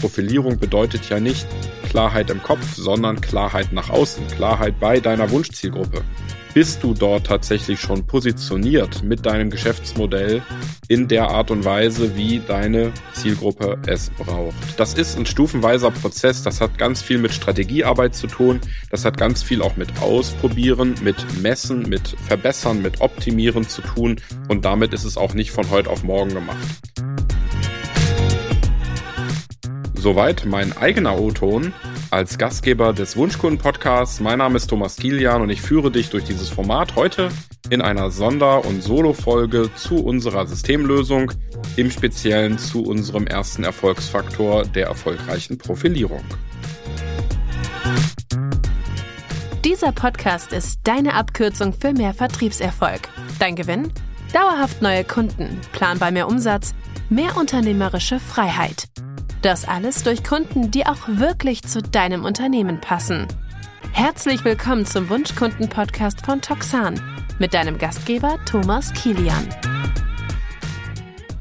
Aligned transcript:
Profilierung 0.00 0.58
bedeutet 0.58 1.08
ja 1.08 1.20
nicht 1.20 1.46
Klarheit 1.88 2.30
im 2.30 2.42
Kopf, 2.42 2.74
sondern 2.74 3.20
Klarheit 3.20 3.72
nach 3.72 3.90
außen, 3.90 4.26
Klarheit 4.28 4.78
bei 4.80 5.00
deiner 5.00 5.30
Wunschzielgruppe 5.30 6.02
bist 6.56 6.82
du 6.82 6.94
dort 6.94 7.26
tatsächlich 7.26 7.78
schon 7.78 8.06
positioniert 8.06 9.02
mit 9.02 9.26
deinem 9.26 9.50
Geschäftsmodell 9.50 10.40
in 10.88 11.06
der 11.06 11.28
Art 11.28 11.50
und 11.50 11.66
Weise, 11.66 12.16
wie 12.16 12.40
deine 12.40 12.92
Zielgruppe 13.12 13.76
es 13.86 14.08
braucht. 14.08 14.54
Das 14.78 14.94
ist 14.94 15.18
ein 15.18 15.26
stufenweiser 15.26 15.90
Prozess, 15.90 16.42
das 16.42 16.62
hat 16.62 16.78
ganz 16.78 17.02
viel 17.02 17.18
mit 17.18 17.34
Strategiearbeit 17.34 18.14
zu 18.14 18.26
tun, 18.26 18.62
das 18.90 19.04
hat 19.04 19.18
ganz 19.18 19.42
viel 19.42 19.60
auch 19.60 19.76
mit 19.76 20.00
Ausprobieren, 20.00 20.94
mit 21.02 21.42
Messen, 21.42 21.82
mit 21.90 22.16
Verbessern, 22.26 22.80
mit 22.80 23.02
Optimieren 23.02 23.68
zu 23.68 23.82
tun 23.82 24.16
und 24.48 24.64
damit 24.64 24.94
ist 24.94 25.04
es 25.04 25.18
auch 25.18 25.34
nicht 25.34 25.50
von 25.50 25.68
heute 25.68 25.90
auf 25.90 26.04
morgen 26.04 26.32
gemacht. 26.32 26.56
Soweit 30.06 30.44
mein 30.46 30.72
eigener 30.72 31.18
O-Ton 31.18 31.72
als 32.12 32.38
Gastgeber 32.38 32.92
des 32.92 33.16
Wunschkunden-Podcasts. 33.16 34.20
Mein 34.20 34.38
Name 34.38 34.54
ist 34.56 34.68
Thomas 34.68 34.94
Kilian 34.94 35.42
und 35.42 35.50
ich 35.50 35.60
führe 35.60 35.90
dich 35.90 36.10
durch 36.10 36.22
dieses 36.22 36.48
Format 36.48 36.94
heute 36.94 37.28
in 37.70 37.82
einer 37.82 38.12
Sonder- 38.12 38.64
und 38.64 38.84
Solo-Folge 38.84 39.68
zu 39.74 39.96
unserer 39.96 40.46
Systemlösung, 40.46 41.32
im 41.74 41.90
Speziellen 41.90 42.56
zu 42.56 42.84
unserem 42.84 43.26
ersten 43.26 43.64
Erfolgsfaktor 43.64 44.64
der 44.64 44.86
erfolgreichen 44.86 45.58
Profilierung. 45.58 46.22
Dieser 49.64 49.90
Podcast 49.90 50.52
ist 50.52 50.78
deine 50.84 51.14
Abkürzung 51.14 51.72
für 51.72 51.92
mehr 51.92 52.14
Vertriebserfolg. 52.14 53.08
Dein 53.40 53.56
Gewinn? 53.56 53.92
Dauerhaft 54.32 54.82
neue 54.82 55.02
Kunden, 55.02 55.60
planbar 55.72 56.12
mehr 56.12 56.28
Umsatz, 56.28 56.76
mehr 57.10 57.36
unternehmerische 57.36 58.20
Freiheit. 58.20 58.86
Das 59.46 59.64
alles 59.64 60.02
durch 60.02 60.24
Kunden, 60.24 60.72
die 60.72 60.86
auch 60.86 61.06
wirklich 61.06 61.62
zu 61.62 61.80
deinem 61.80 62.24
Unternehmen 62.24 62.80
passen. 62.80 63.28
Herzlich 63.92 64.44
willkommen 64.44 64.84
zum 64.84 65.08
Wunschkunden-Podcast 65.08 66.26
von 66.26 66.42
Toxan 66.42 67.00
mit 67.38 67.54
deinem 67.54 67.78
Gastgeber 67.78 68.40
Thomas 68.44 68.92
Kilian. 68.94 69.48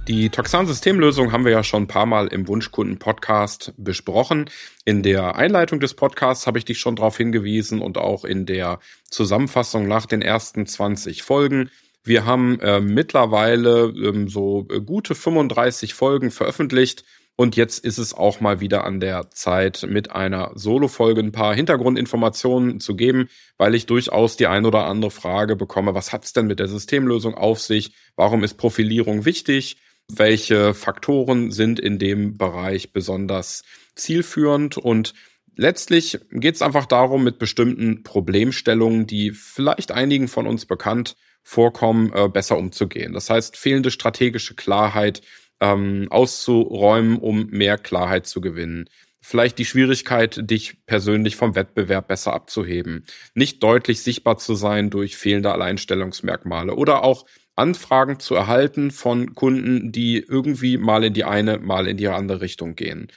Die 0.08 0.30
Toxan-Systemlösung 0.30 1.32
haben 1.32 1.46
wir 1.46 1.52
ja 1.52 1.64
schon 1.64 1.86
ein 1.86 1.88
paar 1.88 2.06
Mal 2.06 2.28
im 2.28 2.48
Wunschkunden-Podcast 2.48 3.74
besprochen. 3.76 4.52
In 4.86 5.02
der 5.02 5.36
Einleitung 5.36 5.80
des 5.80 5.96
Podcasts 5.96 6.46
habe 6.46 6.60
ich 6.60 6.66
dich 6.66 6.78
schon 6.78 6.98
darauf 6.98 7.18
hingewiesen 7.18 7.82
und 7.82 7.98
auch 7.98 8.24
in 8.24 8.46
der 8.46 8.78
Zusammenfassung 9.10 9.88
nach 9.88 10.06
den 10.06 10.22
ersten 10.22 10.68
20 10.68 11.24
Folgen. 11.24 11.72
Wir 12.04 12.24
haben 12.24 12.60
äh, 12.60 12.82
mittlerweile 12.82 13.86
ähm, 13.98 14.28
so 14.30 14.68
äh, 14.70 14.80
gute 14.80 15.16
35 15.16 15.96
Folgen 15.96 16.30
veröffentlicht 16.30 17.04
und 17.38 17.58
jetzt 17.58 17.84
ist 17.84 17.98
es 17.98 18.14
auch 18.14 18.40
mal 18.40 18.62
wieder 18.62 18.86
an 18.86 19.02
der 19.02 19.30
Zeit, 19.32 19.86
mit 19.90 20.12
einer 20.12 20.52
Solo-Folge 20.56 21.22
ein 21.22 21.34
paar 21.34 21.54
Hintergrundinformationen 21.54 22.80
zu 22.80 22.96
geben, 22.96 23.28
weil 23.58 23.76
ich 23.76 23.86
durchaus 23.86 24.38
die 24.38 24.48
ein 24.48 24.66
oder 24.66 24.86
andere 24.86 25.12
Frage 25.12 25.58
bekomme, 25.58 25.94
was 25.94 26.14
hat's 26.14 26.32
denn 26.32 26.48
mit 26.48 26.60
der 26.60 26.70
Systemlösung 26.70 27.36
auf 27.36 27.60
sich? 27.60 27.94
Warum 28.16 28.44
ist 28.44 28.54
Profilierung 28.54 29.26
wichtig? 29.26 29.78
Welche 30.08 30.74
Faktoren 30.74 31.52
sind 31.52 31.80
in 31.80 32.00
dem 32.00 32.38
Bereich 32.38 32.94
besonders 32.94 33.64
zielführend? 33.96 34.78
Und 34.78 35.14
letztlich 35.58 36.20
geht 36.32 36.56
es 36.56 36.62
einfach 36.62 36.86
darum, 36.86 37.26
mit 37.26 37.38
bestimmten 37.38 38.04
Problemstellungen, 38.04 39.08
die 39.08 39.32
vielleicht 39.32 39.92
einigen 39.92 40.30
von 40.30 40.48
uns 40.48 40.66
bekannt 40.66 41.18
vorkommen, 41.44 42.12
äh, 42.14 42.28
besser 42.28 42.58
umzugehen. 42.58 43.14
Das 43.14 43.30
heißt, 43.30 43.56
fehlende 43.56 43.92
strategische 43.92 44.56
Klarheit, 44.56 45.22
ähm, 45.60 46.08
auszuräumen, 46.10 47.18
um 47.18 47.48
mehr 47.48 47.78
Klarheit 47.78 48.28
zu 48.28 48.42
gewinnen. 48.42 48.90
Vielleicht 49.22 49.58
die 49.58 49.66
Schwierigkeit, 49.66 50.50
dich 50.50 50.86
persönlich 50.86 51.36
vom 51.36 51.56
Wettbewerb 51.56 52.08
besser 52.08 52.34
abzuheben. 52.34 53.06
Nicht 53.34 53.64
deutlich 53.64 54.04
sichtbar 54.04 54.38
zu 54.38 54.54
sein 54.54 54.92
durch 54.92 55.18
fehlende 55.18 55.52
Alleinstellungsmerkmale 55.52 56.76
oder 56.76 57.04
auch 57.04 57.26
Anfragen 57.56 58.20
zu 58.20 58.36
erhalten 58.36 58.92
von 58.92 59.34
Kunden, 59.34 59.92
die 59.92 60.18
irgendwie 60.18 60.78
mal 60.78 61.04
in 61.04 61.14
die 61.14 61.24
eine, 61.24 61.58
mal 61.58 61.88
in 61.88 61.98
die 61.98 62.08
andere 62.08 62.42
Richtung 62.42 62.76
gehen. 62.76 63.08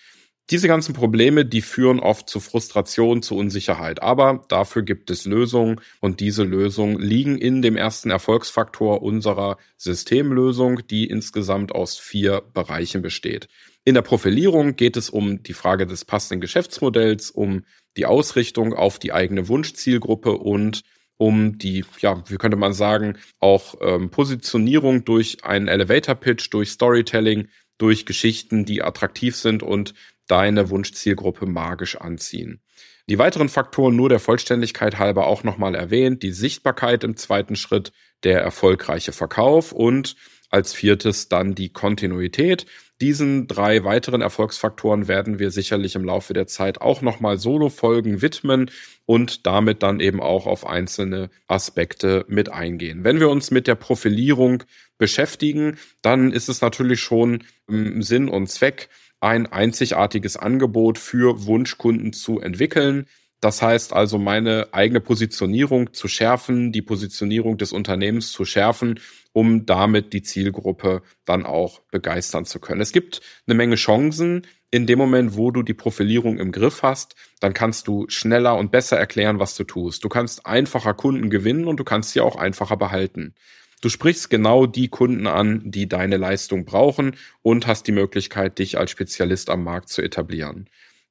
Diese 0.51 0.67
ganzen 0.67 0.95
Probleme, 0.95 1.45
die 1.45 1.61
führen 1.61 2.01
oft 2.01 2.31
zu 2.31 2.41
Frustration, 2.41 3.21
zu 3.21 3.37
Unsicherheit. 3.37 4.03
Aber 4.03 4.47
dafür 4.49 4.83
gibt 4.83 5.11
es 5.11 5.27
Lösungen 5.27 5.79
und 6.01 6.21
diese 6.21 6.43
Lösungen 6.43 6.99
liegen 6.99 7.37
in 7.37 7.61
dem 7.61 7.77
ersten 7.77 8.09
Erfolgsfaktor 8.11 9.03
unserer 9.03 9.59
Systemlösung, 9.77 10.87
die 10.89 11.07
insgesamt 11.07 11.73
aus 11.73 11.99
vier 11.99 12.43
Bereichen 12.55 13.03
besteht. 13.03 13.49
In 13.85 13.95
der 13.95 14.03
Profilierung 14.03 14.75
geht 14.77 14.97
es 14.97 15.11
um 15.11 15.43
die 15.43 15.53
Frage 15.53 15.87
des 15.87 16.07
passenden 16.07 16.41
Geschäftsmodells, 16.41 17.31
um 17.31 17.65
die 17.99 18.07
Ausrichtung 18.07 18.73
auf 18.73 18.99
die 18.99 19.13
eigene 19.13 19.49
Wunschzielgruppe 19.49 20.33
und 20.33 20.83
um 21.19 21.59
die, 21.59 21.85
ja, 21.99 22.23
wie 22.29 22.37
könnte 22.37 22.57
man 22.57 22.73
sagen, 22.73 23.19
auch 23.39 23.75
ähm, 23.83 24.11
Positionierung 24.11 25.05
durch 25.05 25.45
einen 25.45 25.69
Elevator 25.69 26.15
Pitch, 26.15 26.49
durch 26.53 26.71
Storytelling, 26.71 27.49
durch 27.79 28.07
Geschichten, 28.07 28.65
die 28.65 28.83
attraktiv 28.83 29.37
sind 29.37 29.63
und 29.63 29.95
deine 30.27 30.71
Wunschzielgruppe 30.71 31.47
magisch 31.47 31.97
anziehen. 31.97 32.61
Die 33.09 33.19
weiteren 33.19 33.49
Faktoren 33.49 33.97
nur 33.97 34.11
der 34.11 34.19
Vollständigkeit 34.19 34.99
halber 34.99 35.27
auch 35.27 35.43
nochmal 35.43 35.75
erwähnt. 35.75 36.23
Die 36.23 36.33
Sichtbarkeit 36.33 37.05
im 37.05 37.17
zweiten 37.17 37.57
Schritt, 37.57 37.93
der 38.23 38.43
erfolgreiche 38.43 39.13
Verkauf 39.13 39.73
und 39.73 40.17
als 40.51 40.75
viertes 40.75 41.29
dann 41.29 41.55
die 41.55 41.71
Kontinuität. 41.71 42.67
Diesen 43.01 43.47
drei 43.47 43.85
weiteren 43.85 44.23
Erfolgsfaktoren 44.23 45.07
werden 45.07 45.39
wir 45.39 45.53
sicherlich 45.53 45.95
im 45.95 46.05
Laufe 46.05 46.33
der 46.33 46.49
Zeit 46.49 46.81
auch 46.81 47.01
nochmal 47.01 47.39
Solo-Folgen 47.39 48.23
widmen 48.23 48.73
und 49.07 49.47
damit 49.47 49.85
dann 49.85 50.01
eben 50.01 50.21
auch 50.21 50.47
auf 50.47 50.67
einzelne 50.67 51.31
Aspekte 51.47 52.25
mit 52.29 52.49
eingehen. 52.49 53.05
Wenn 53.05 53.21
wir 53.21 53.29
uns 53.31 53.53
mit 53.53 53.69
der 53.69 53.77
Profilierung 53.77 54.65
beschäftigen, 54.99 55.79
dann 56.03 56.33
ist 56.33 56.49
es 56.49 56.61
natürlich 56.61 57.01
schon 57.01 57.45
Sinn 57.69 58.29
und 58.29 58.49
Zweck, 58.49 58.89
ein 59.21 59.47
einzigartiges 59.47 60.37
Angebot 60.37 60.99
für 60.99 61.47
Wunschkunden 61.47 62.13
zu 62.13 62.41
entwickeln. 62.41 63.07
Das 63.41 63.63
heißt 63.63 63.93
also, 63.93 64.19
meine 64.19 64.69
eigene 64.73 65.01
Positionierung 65.01 65.93
zu 65.93 66.09
schärfen, 66.09 66.73
die 66.73 66.83
Positionierung 66.83 67.57
des 67.57 67.73
Unternehmens 67.73 68.33
zu 68.33 68.45
schärfen, 68.45 68.99
um 69.33 69.67
damit 69.67 70.13
die 70.13 70.23
Zielgruppe 70.23 71.03
dann 71.25 71.45
auch 71.47 71.81
begeistern 71.91 72.45
zu 72.45 72.61
können. 72.61 72.81
Es 72.81 72.93
gibt 72.93 73.21
eine 73.47 73.55
Menge 73.55 73.77
Chancen. 73.77 74.47
In 74.71 74.87
dem 74.87 74.99
Moment, 74.99 75.37
wo 75.37 75.51
du 75.51 75.63
die 75.63 75.75
Profilierung 75.75 76.39
im 76.39 76.53
Griff 76.53 76.83
hast, 76.83 77.15
dann 77.41 77.55
kannst 77.55 77.89
du 77.89 78.07
schneller 78.09 78.57
und 78.57 78.71
besser 78.71 78.99
erklären, 78.99 79.39
was 79.39 79.57
du 79.57 79.65
tust. 79.65 80.05
Du 80.05 80.09
kannst 80.09 80.45
einfacher 80.45 80.93
Kunden 80.93 81.31
gewinnen 81.31 81.67
und 81.67 81.81
du 81.81 81.85
kannst 81.85 82.11
sie 82.11 82.21
auch 82.21 82.37
einfacher 82.37 82.77
behalten. 82.77 83.35
Du 83.81 83.89
sprichst 83.89 84.29
genau 84.29 84.67
die 84.67 84.89
Kunden 84.89 85.27
an, 85.27 85.63
die 85.65 85.89
deine 85.89 86.17
Leistung 86.17 86.65
brauchen 86.65 87.17
und 87.43 87.67
hast 87.67 87.87
die 87.87 87.93
Möglichkeit, 87.93 88.59
dich 88.59 88.77
als 88.77 88.91
Spezialist 88.91 89.51
am 89.51 89.63
Markt 89.63 89.89
zu 89.89 90.03
etablieren. 90.03 90.69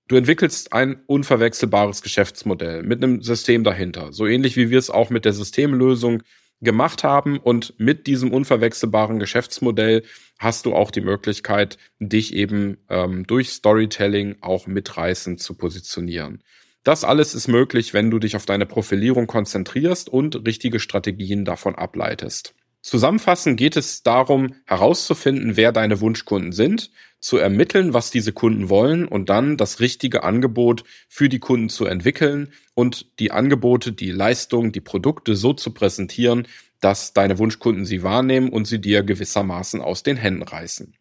Du 0.10 0.16
entwickelst 0.16 0.74
ein 0.74 1.02
unverwechselbares 1.08 2.02
Geschäftsmodell 2.02 2.84
mit 2.84 3.04
einem 3.04 3.22
System 3.22 3.64
dahinter, 3.64 4.14
so 4.14 4.26
ähnlich 4.26 4.56
wie 4.56 4.70
wir 4.70 4.80
es 4.80 4.90
auch 4.90 5.10
mit 5.10 5.26
der 5.26 5.34
Systemlösung 5.34 6.24
gemacht 6.62 7.04
haben. 7.04 7.38
Und 7.38 7.74
mit 7.78 8.08
diesem 8.08 8.32
unverwechselbaren 8.34 9.20
Geschäftsmodell 9.20 10.04
hast 10.40 10.66
du 10.66 10.74
auch 10.74 10.92
die 10.92 11.02
Möglichkeit, 11.02 11.78
dich 12.00 12.34
eben 12.34 12.78
ähm, 12.90 13.26
durch 13.28 13.50
Storytelling 13.50 14.38
auch 14.42 14.68
mitreißend 14.68 15.40
zu 15.40 15.56
positionieren. 15.56 16.44
Das 16.84 17.04
alles 17.04 17.36
ist 17.36 17.48
möglich, 17.48 17.94
wenn 17.94 18.10
du 18.10 18.20
dich 18.20 18.36
auf 18.36 18.46
deine 18.46 18.66
Profilierung 18.66 19.28
konzentrierst 19.28 20.08
und 20.08 20.48
richtige 20.48 20.80
Strategien 20.80 21.44
davon 21.44 21.76
ableitest. 21.76 22.56
Zusammenfassend 22.88 23.58
geht 23.58 23.76
es 23.76 24.02
darum, 24.02 24.56
herauszufinden, 24.66 25.58
wer 25.58 25.74
deine 25.74 26.00
Wunschkunden 26.00 26.54
sind, 26.54 26.90
zu 27.20 27.36
ermitteln, 27.36 27.94
was 27.94 28.12
diese 28.12 28.32
Kunden 28.32 28.70
wollen 28.70 29.06
und 29.06 29.28
dann 29.28 29.58
das 29.58 29.82
richtige 29.82 30.24
Angebot 30.24 30.86
für 31.10 31.28
die 31.28 31.40
Kunden 31.40 31.68
zu 31.68 31.86
entwickeln 31.86 32.54
und 32.76 33.20
die 33.20 33.32
Angebote, 33.32 33.92
die 33.92 34.12
Leistung, 34.12 34.72
die 34.72 34.80
Produkte 34.80 35.36
so 35.36 35.52
zu 35.52 35.74
präsentieren, 35.74 36.48
dass 36.80 37.12
deine 37.12 37.38
Wunschkunden 37.40 37.84
sie 37.84 38.04
wahrnehmen 38.04 38.48
und 38.48 38.68
sie 38.68 38.80
dir 38.80 39.04
gewissermaßen 39.04 39.82
aus 39.82 40.04
den 40.04 40.16
Händen 40.16 40.44
reißen. 40.44 40.96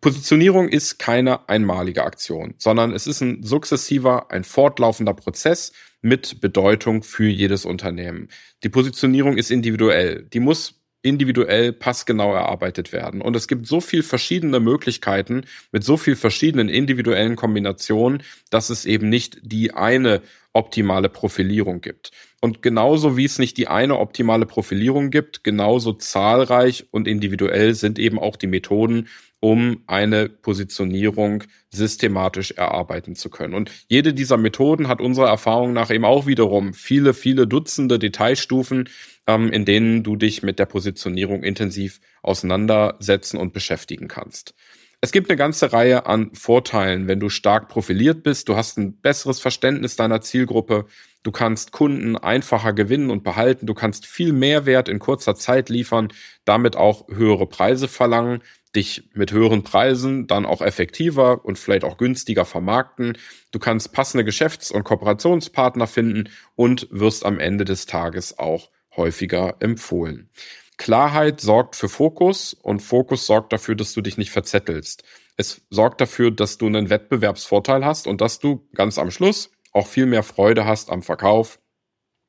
Positionierung 0.00 0.68
ist 0.68 0.98
keine 0.98 1.48
einmalige 1.48 2.02
Aktion, 2.02 2.56
sondern 2.58 2.92
es 2.92 3.06
ist 3.06 3.20
ein 3.20 3.44
sukzessiver, 3.44 4.32
ein 4.32 4.42
fortlaufender 4.42 5.14
Prozess 5.14 5.74
mit 6.02 6.40
Bedeutung 6.40 7.04
für 7.04 7.28
jedes 7.28 7.66
Unternehmen. 7.66 8.30
Die 8.64 8.68
Positionierung 8.68 9.36
ist 9.36 9.52
individuell. 9.52 10.24
Die 10.32 10.40
muss 10.40 10.80
individuell 11.04 11.72
passgenau 11.72 12.34
erarbeitet 12.34 12.92
werden. 12.92 13.20
Und 13.20 13.36
es 13.36 13.46
gibt 13.46 13.66
so 13.66 13.80
viel 13.80 14.02
verschiedene 14.02 14.58
Möglichkeiten 14.58 15.44
mit 15.70 15.84
so 15.84 15.96
viel 15.96 16.16
verschiedenen 16.16 16.68
individuellen 16.68 17.36
Kombinationen, 17.36 18.22
dass 18.50 18.70
es 18.70 18.86
eben 18.86 19.10
nicht 19.10 19.38
die 19.42 19.74
eine 19.74 20.22
optimale 20.54 21.10
Profilierung 21.10 21.82
gibt. 21.82 22.10
Und 22.40 22.62
genauso 22.62 23.16
wie 23.16 23.24
es 23.24 23.38
nicht 23.38 23.58
die 23.58 23.68
eine 23.68 23.98
optimale 23.98 24.46
Profilierung 24.46 25.10
gibt, 25.10 25.44
genauso 25.44 25.92
zahlreich 25.92 26.86
und 26.90 27.06
individuell 27.06 27.74
sind 27.74 27.98
eben 27.98 28.18
auch 28.18 28.36
die 28.36 28.46
Methoden, 28.46 29.08
um 29.44 29.82
eine 29.86 30.30
Positionierung 30.30 31.44
systematisch 31.68 32.52
erarbeiten 32.52 33.14
zu 33.14 33.28
können. 33.28 33.52
Und 33.52 33.70
jede 33.88 34.14
dieser 34.14 34.38
Methoden 34.38 34.88
hat 34.88 35.02
unserer 35.02 35.28
Erfahrung 35.28 35.74
nach 35.74 35.90
eben 35.90 36.06
auch 36.06 36.26
wiederum 36.26 36.72
viele, 36.72 37.12
viele 37.12 37.46
Dutzende 37.46 37.98
Detailstufen, 37.98 38.88
ähm, 39.26 39.52
in 39.52 39.66
denen 39.66 40.02
du 40.02 40.16
dich 40.16 40.42
mit 40.42 40.58
der 40.58 40.64
Positionierung 40.64 41.42
intensiv 41.42 42.00
auseinandersetzen 42.22 43.36
und 43.36 43.52
beschäftigen 43.52 44.08
kannst. 44.08 44.54
Es 45.02 45.12
gibt 45.12 45.28
eine 45.28 45.36
ganze 45.36 45.74
Reihe 45.74 46.06
an 46.06 46.30
Vorteilen, 46.32 47.06
wenn 47.06 47.20
du 47.20 47.28
stark 47.28 47.68
profiliert 47.68 48.22
bist. 48.22 48.48
Du 48.48 48.56
hast 48.56 48.78
ein 48.78 48.96
besseres 48.96 49.40
Verständnis 49.40 49.96
deiner 49.96 50.22
Zielgruppe. 50.22 50.86
Du 51.22 51.32
kannst 51.32 51.70
Kunden 51.70 52.16
einfacher 52.16 52.72
gewinnen 52.72 53.10
und 53.10 53.22
behalten. 53.22 53.66
Du 53.66 53.74
kannst 53.74 54.06
viel 54.06 54.32
Mehrwert 54.32 54.88
in 54.88 55.00
kurzer 55.00 55.34
Zeit 55.34 55.68
liefern, 55.68 56.08
damit 56.46 56.76
auch 56.76 57.08
höhere 57.08 57.46
Preise 57.46 57.88
verlangen 57.88 58.40
dich 58.74 59.08
mit 59.14 59.32
höheren 59.32 59.62
Preisen 59.62 60.26
dann 60.26 60.46
auch 60.46 60.60
effektiver 60.60 61.44
und 61.44 61.58
vielleicht 61.58 61.84
auch 61.84 61.96
günstiger 61.96 62.44
vermarkten. 62.44 63.16
Du 63.50 63.58
kannst 63.58 63.92
passende 63.92 64.24
Geschäfts- 64.24 64.70
und 64.70 64.84
Kooperationspartner 64.84 65.86
finden 65.86 66.30
und 66.56 66.88
wirst 66.90 67.24
am 67.24 67.38
Ende 67.38 67.64
des 67.64 67.86
Tages 67.86 68.38
auch 68.38 68.70
häufiger 68.96 69.56
empfohlen. 69.60 70.30
Klarheit 70.76 71.40
sorgt 71.40 71.76
für 71.76 71.88
Fokus 71.88 72.52
und 72.54 72.80
Fokus 72.80 73.26
sorgt 73.26 73.52
dafür, 73.52 73.76
dass 73.76 73.92
du 73.92 74.00
dich 74.00 74.18
nicht 74.18 74.30
verzettelst. 74.30 75.04
Es 75.36 75.62
sorgt 75.70 76.00
dafür, 76.00 76.30
dass 76.30 76.58
du 76.58 76.66
einen 76.66 76.90
Wettbewerbsvorteil 76.90 77.84
hast 77.84 78.06
und 78.06 78.20
dass 78.20 78.38
du 78.38 78.68
ganz 78.74 78.98
am 78.98 79.10
Schluss 79.10 79.50
auch 79.72 79.86
viel 79.86 80.06
mehr 80.06 80.22
Freude 80.22 80.64
hast 80.64 80.90
am 80.90 81.02
Verkauf 81.02 81.60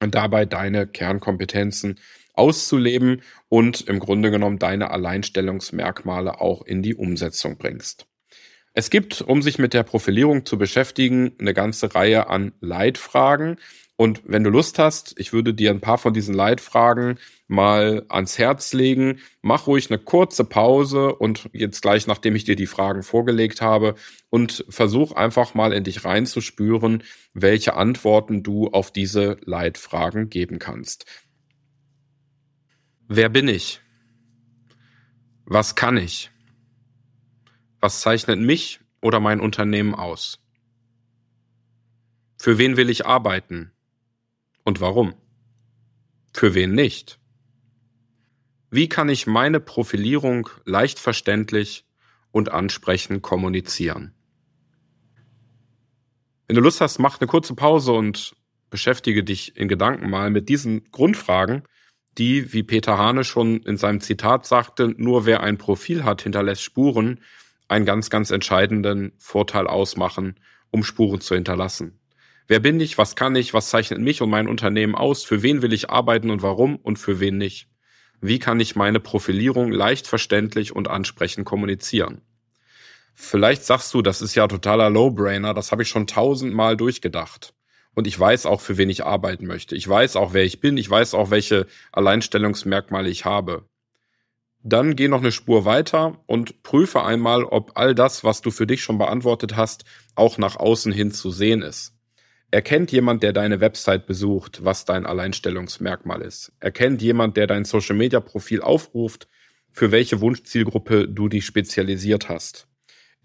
und 0.01 0.15
dabei 0.15 0.45
deine 0.45 0.88
Kernkompetenzen 0.88 2.00
auszuleben 2.37 3.21
und 3.49 3.81
im 3.81 3.99
Grunde 3.99 4.31
genommen 4.31 4.59
deine 4.59 4.91
Alleinstellungsmerkmale 4.91 6.41
auch 6.41 6.63
in 6.63 6.81
die 6.81 6.95
Umsetzung 6.95 7.57
bringst. 7.57 8.07
Es 8.73 8.89
gibt, 8.89 9.21
um 9.21 9.41
sich 9.41 9.57
mit 9.57 9.73
der 9.73 9.83
Profilierung 9.83 10.45
zu 10.45 10.57
beschäftigen, 10.57 11.31
eine 11.39 11.53
ganze 11.53 11.95
Reihe 11.95 12.27
an 12.27 12.51
Leitfragen. 12.59 13.55
Und 13.95 14.21
wenn 14.25 14.43
du 14.43 14.49
Lust 14.49 14.77
hast, 14.77 15.17
ich 15.17 15.31
würde 15.31 15.53
dir 15.53 15.71
ein 15.71 15.79
paar 15.79 15.97
von 15.97 16.13
diesen 16.13 16.35
Leitfragen 16.35 17.17
mal 17.47 18.05
ans 18.09 18.38
Herz 18.38 18.73
legen. 18.73 19.19
Mach 19.41 19.67
ruhig 19.67 19.89
eine 19.89 19.99
kurze 19.99 20.43
Pause 20.43 21.15
und 21.15 21.49
jetzt 21.53 21.81
gleich, 21.81 22.05
nachdem 22.05 22.35
ich 22.35 22.43
dir 22.43 22.57
die 22.57 22.65
Fragen 22.65 23.03
vorgelegt 23.03 23.61
habe, 23.61 23.95
und 24.29 24.65
versuch 24.67 25.13
einfach 25.13 25.53
mal 25.53 25.71
in 25.71 25.85
dich 25.85 26.03
reinzuspüren, 26.03 27.03
welche 27.33 27.75
Antworten 27.75 28.43
du 28.43 28.67
auf 28.67 28.91
diese 28.91 29.38
Leitfragen 29.45 30.29
geben 30.29 30.59
kannst. 30.59 31.05
Wer 33.07 33.29
bin 33.29 33.47
ich? 33.47 33.81
Was 35.45 35.75
kann 35.75 35.95
ich? 35.95 36.31
Was 37.79 38.01
zeichnet 38.01 38.39
mich 38.39 38.79
oder 38.99 39.19
mein 39.19 39.39
Unternehmen 39.39 39.93
aus? 39.93 40.39
Für 42.39 42.57
wen 42.57 42.77
will 42.77 42.89
ich 42.89 43.05
arbeiten? 43.05 43.71
Und 44.63 44.81
warum? 44.81 45.13
Für 46.33 46.55
wen 46.55 46.71
nicht? 46.71 47.19
Wie 48.71 48.89
kann 48.89 49.09
ich 49.09 49.27
meine 49.27 49.59
Profilierung 49.59 50.49
leicht 50.65 50.97
verständlich 50.97 51.85
und 52.31 52.49
ansprechend 52.49 53.21
kommunizieren? 53.21 54.15
Wenn 56.47 56.55
du 56.55 56.61
Lust 56.63 56.81
hast, 56.81 56.97
mach 56.97 57.19
eine 57.19 57.27
kurze 57.27 57.53
Pause 57.53 57.91
und 57.91 58.35
beschäftige 58.71 59.23
dich 59.23 59.55
in 59.55 59.67
Gedanken 59.67 60.09
mal 60.09 60.31
mit 60.31 60.49
diesen 60.49 60.89
Grundfragen 60.91 61.61
die, 62.17 62.53
wie 62.53 62.63
Peter 62.63 62.97
Hane 62.97 63.23
schon 63.23 63.62
in 63.63 63.77
seinem 63.77 64.01
Zitat 64.01 64.45
sagte, 64.45 64.94
nur 64.97 65.25
wer 65.25 65.41
ein 65.41 65.57
Profil 65.57 66.03
hat, 66.03 66.21
hinterlässt 66.21 66.62
Spuren, 66.62 67.19
einen 67.67 67.85
ganz, 67.85 68.09
ganz 68.09 68.31
entscheidenden 68.31 69.13
Vorteil 69.17 69.67
ausmachen, 69.67 70.39
um 70.71 70.83
Spuren 70.83 71.21
zu 71.21 71.35
hinterlassen. 71.35 72.00
Wer 72.47 72.59
bin 72.59 72.79
ich? 72.79 72.97
Was 72.97 73.15
kann 73.15 73.35
ich? 73.35 73.53
Was 73.53 73.69
zeichnet 73.69 74.00
mich 74.00 74.21
und 74.21 74.29
mein 74.29 74.47
Unternehmen 74.47 74.95
aus? 74.95 75.23
Für 75.23 75.41
wen 75.41 75.62
will 75.62 75.73
ich 75.73 75.89
arbeiten 75.89 76.29
und 76.29 76.44
warum 76.44 76.75
und 76.75 77.00
für 77.00 77.19
wen 77.19 77.38
nicht? 77.38 77.67
Wie 78.21 78.39
kann 78.39 78.59
ich 78.59 78.75
meine 78.75 79.00
Profilierung 79.00 79.71
leicht 79.71 80.07
verständlich 80.07 80.75
und 80.75 80.88
ansprechend 80.88 81.45
kommunizieren? 81.45 82.21
Vielleicht 83.15 83.65
sagst 83.65 83.94
du, 83.94 84.01
das 84.01 84.21
ist 84.21 84.35
ja 84.35 84.47
totaler 84.47 84.89
Lowbrainer, 84.89 85.53
das 85.53 85.71
habe 85.71 85.83
ich 85.83 85.89
schon 85.89 86.06
tausendmal 86.06 86.77
durchgedacht 86.77 87.54
und 87.95 88.07
ich 88.07 88.19
weiß 88.19 88.45
auch, 88.45 88.62
für 88.62 88.77
wen 88.77 88.89
ich 88.89 89.06
arbeiten 89.06 89.47
möchte. 89.47 89.75
Ich 89.75 89.88
weiß 89.88 90.18
auch, 90.18 90.33
wer 90.33 90.44
ich 90.44 90.59
bin. 90.59 90.77
Ich 90.77 90.89
weiß 90.89 91.13
auch, 91.15 91.31
welche 91.31 91.65
Alleinstellungsmerkmale 91.92 93.09
ich 93.09 93.25
habe. 93.25 93.65
Dann 94.62 94.95
geh 94.95 95.07
noch 95.07 95.21
eine 95.21 95.31
Spur 95.31 95.63
weiter 95.65 96.24
und 96.25 96.62
prüfe 96.63 97.03
einmal, 97.03 97.44
ob 97.44 97.71
all 97.75 97.95
das, 97.95 98.24
was 98.24 98.42
du 98.42 98.51
für 98.51 98.68
dich 98.68 98.83
schon 98.83 98.97
beantwortet 98.97 99.56
hast, 99.56 99.86
auch 100.15 100.38
nach 100.38 100.57
außen 100.57 100.92
hin 100.92 101.12
zu 101.12 101.31
sehen 101.31 101.62
ist. 101.62 101.94
Erkennt 102.51 102.92
jemand, 102.92 103.24
der 103.24 103.33
deine 103.33 103.59
Website 103.59 104.07
besucht, 104.07 104.63
was 104.63 104.86
dein 104.86 105.06
Alleinstellungsmerkmal 105.06 106.21
ist? 106.21 106.51
Erkennt 106.59 107.01
jemand, 107.01 107.38
der 107.38 107.48
dein 107.48 107.65
Social 107.65 107.95
Media 107.95 108.19
Profil 108.19 108.62
aufruft, 108.62 109.27
für 109.71 109.91
welche 109.91 110.21
Wunschzielgruppe 110.21 111.07
du 111.07 111.27
dich 111.27 111.45
spezialisiert 111.45 112.30
hast? 112.30 112.68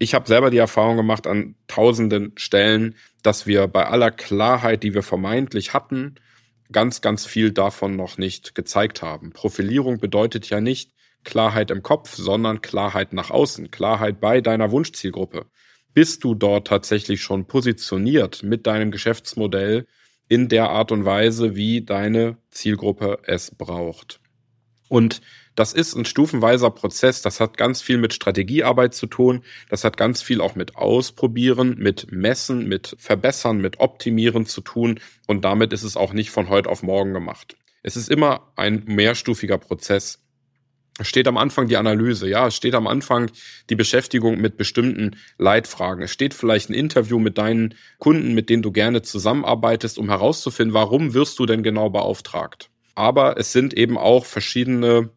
Ich 0.01 0.15
habe 0.15 0.27
selber 0.27 0.49
die 0.49 0.57
Erfahrung 0.57 0.97
gemacht 0.97 1.27
an 1.27 1.53
tausenden 1.67 2.33
Stellen, 2.35 2.95
dass 3.21 3.45
wir 3.45 3.67
bei 3.67 3.85
aller 3.85 4.09
Klarheit, 4.09 4.81
die 4.81 4.95
wir 4.95 5.03
vermeintlich 5.03 5.75
hatten, 5.75 6.15
ganz, 6.71 7.01
ganz 7.01 7.27
viel 7.27 7.51
davon 7.51 7.97
noch 7.97 8.17
nicht 8.17 8.55
gezeigt 8.55 9.03
haben. 9.03 9.31
Profilierung 9.31 9.99
bedeutet 9.99 10.49
ja 10.49 10.59
nicht 10.59 10.91
Klarheit 11.23 11.69
im 11.69 11.83
Kopf, 11.83 12.15
sondern 12.15 12.61
Klarheit 12.61 13.13
nach 13.13 13.29
außen, 13.29 13.69
Klarheit 13.69 14.19
bei 14.19 14.41
deiner 14.41 14.71
Wunschzielgruppe. 14.71 15.45
Bist 15.93 16.23
du 16.23 16.33
dort 16.33 16.65
tatsächlich 16.65 17.21
schon 17.21 17.45
positioniert 17.45 18.41
mit 18.41 18.65
deinem 18.65 18.89
Geschäftsmodell 18.89 19.85
in 20.27 20.47
der 20.47 20.71
Art 20.71 20.91
und 20.91 21.05
Weise, 21.05 21.55
wie 21.55 21.83
deine 21.83 22.37
Zielgruppe 22.49 23.19
es 23.27 23.51
braucht? 23.51 24.20
Und 24.91 25.21
das 25.55 25.71
ist 25.71 25.95
ein 25.95 26.03
stufenweiser 26.03 26.69
Prozess. 26.69 27.21
Das 27.21 27.39
hat 27.39 27.55
ganz 27.55 27.81
viel 27.81 27.97
mit 27.97 28.13
Strategiearbeit 28.13 28.93
zu 28.93 29.07
tun. 29.07 29.41
Das 29.69 29.85
hat 29.85 29.95
ganz 29.95 30.21
viel 30.21 30.41
auch 30.41 30.55
mit 30.55 30.75
Ausprobieren, 30.75 31.77
mit 31.77 32.11
Messen, 32.11 32.67
mit 32.67 32.97
Verbessern, 32.99 33.61
mit 33.61 33.79
Optimieren 33.79 34.45
zu 34.45 34.59
tun. 34.59 34.99
Und 35.27 35.45
damit 35.45 35.71
ist 35.71 35.83
es 35.83 35.95
auch 35.95 36.11
nicht 36.11 36.29
von 36.29 36.49
heute 36.49 36.67
auf 36.67 36.83
morgen 36.83 37.13
gemacht. 37.13 37.55
Es 37.83 37.95
ist 37.95 38.09
immer 38.09 38.51
ein 38.57 38.83
mehrstufiger 38.85 39.57
Prozess. 39.57 40.19
Es 40.99 41.07
steht 41.07 41.29
am 41.29 41.37
Anfang 41.37 41.69
die 41.69 41.77
Analyse, 41.77 42.27
ja, 42.27 42.47
es 42.47 42.55
steht 42.57 42.75
am 42.75 42.85
Anfang 42.85 43.31
die 43.69 43.77
Beschäftigung 43.77 44.41
mit 44.41 44.57
bestimmten 44.57 45.15
Leitfragen. 45.37 46.03
Es 46.03 46.11
steht 46.11 46.33
vielleicht 46.33 46.69
ein 46.69 46.73
Interview 46.73 47.17
mit 47.17 47.37
deinen 47.37 47.75
Kunden, 47.97 48.33
mit 48.33 48.49
denen 48.49 48.61
du 48.61 48.73
gerne 48.73 49.01
zusammenarbeitest, 49.01 49.97
um 49.97 50.09
herauszufinden, 50.09 50.73
warum 50.73 51.13
wirst 51.13 51.39
du 51.39 51.45
denn 51.45 51.63
genau 51.63 51.89
beauftragt. 51.89 52.69
Aber 52.95 53.37
es 53.37 53.51
sind 53.51 53.73
eben 53.73 53.97
auch 53.97 54.25
verschiedene 54.25 55.09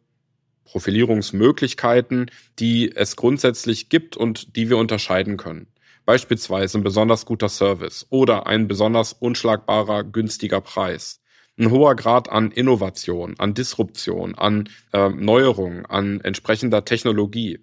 Profilierungsmöglichkeiten, 0.65 2.31
die 2.59 2.95
es 2.95 3.17
grundsätzlich 3.17 3.89
gibt 3.89 4.17
und 4.17 4.57
die 4.57 4.71
wir 4.71 4.79
unterscheiden 4.79 5.37
können. 5.37 5.69
Beispielsweise 6.07 6.79
ein 6.79 6.85
besonders 6.85 7.25
guter 7.25 7.49
Service 7.49 8.07
oder 8.11 8.47
ein 8.47 8.69
besonders 8.69 9.13
unschlagbarer, 9.13 10.05
günstiger 10.05 10.61
Preis. 10.61 11.21
Ein 11.57 11.71
hoher 11.71 11.95
Grad 11.95 12.29
an 12.29 12.51
Innovation, 12.51 13.37
an 13.39 13.55
Disruption, 13.55 14.35
an 14.35 14.69
äh, 14.93 15.09
Neuerung, 15.09 15.87
an 15.87 16.21
entsprechender 16.21 16.85
Technologie. 16.85 17.61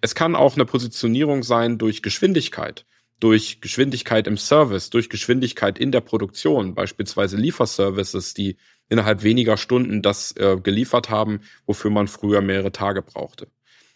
Es 0.00 0.14
kann 0.14 0.34
auch 0.34 0.54
eine 0.54 0.64
Positionierung 0.64 1.42
sein 1.42 1.78
durch 1.78 2.02
Geschwindigkeit, 2.02 2.86
durch 3.20 3.60
Geschwindigkeit 3.60 4.26
im 4.26 4.36
Service, 4.36 4.90
durch 4.90 5.08
Geschwindigkeit 5.08 5.78
in 5.78 5.92
der 5.92 6.00
Produktion, 6.00 6.74
beispielsweise 6.74 7.36
Lieferservices, 7.36 8.34
die 8.34 8.56
innerhalb 8.88 9.22
weniger 9.22 9.56
Stunden 9.56 10.02
das 10.02 10.32
äh, 10.36 10.58
geliefert 10.62 11.10
haben, 11.10 11.40
wofür 11.66 11.90
man 11.90 12.08
früher 12.08 12.40
mehrere 12.40 12.72
Tage 12.72 13.02
brauchte. 13.02 13.48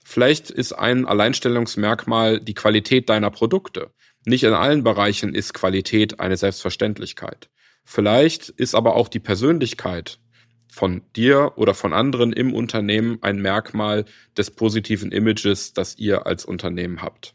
Vielleicht 0.04 0.50
ist 0.50 0.72
ein 0.72 1.04
Alleinstellungsmerkmal 1.04 2.40
die 2.40 2.54
Qualität 2.54 3.10
deiner 3.10 3.30
Produkte. 3.30 3.90
Nicht 4.24 4.44
in 4.44 4.54
allen 4.54 4.82
Bereichen 4.82 5.34
ist 5.34 5.52
Qualität 5.52 6.20
eine 6.20 6.36
Selbstverständlichkeit. 6.36 7.50
Vielleicht 7.84 8.48
ist 8.48 8.74
aber 8.74 8.94
auch 8.96 9.08
die 9.08 9.20
Persönlichkeit 9.20 10.18
von 10.70 11.02
dir 11.16 11.52
oder 11.56 11.74
von 11.74 11.92
anderen 11.92 12.32
im 12.32 12.54
Unternehmen 12.54 13.18
ein 13.22 13.40
Merkmal 13.40 14.04
des 14.36 14.50
positiven 14.50 15.12
Images, 15.12 15.72
das 15.72 15.98
ihr 15.98 16.26
als 16.26 16.44
Unternehmen 16.44 17.02
habt. 17.02 17.34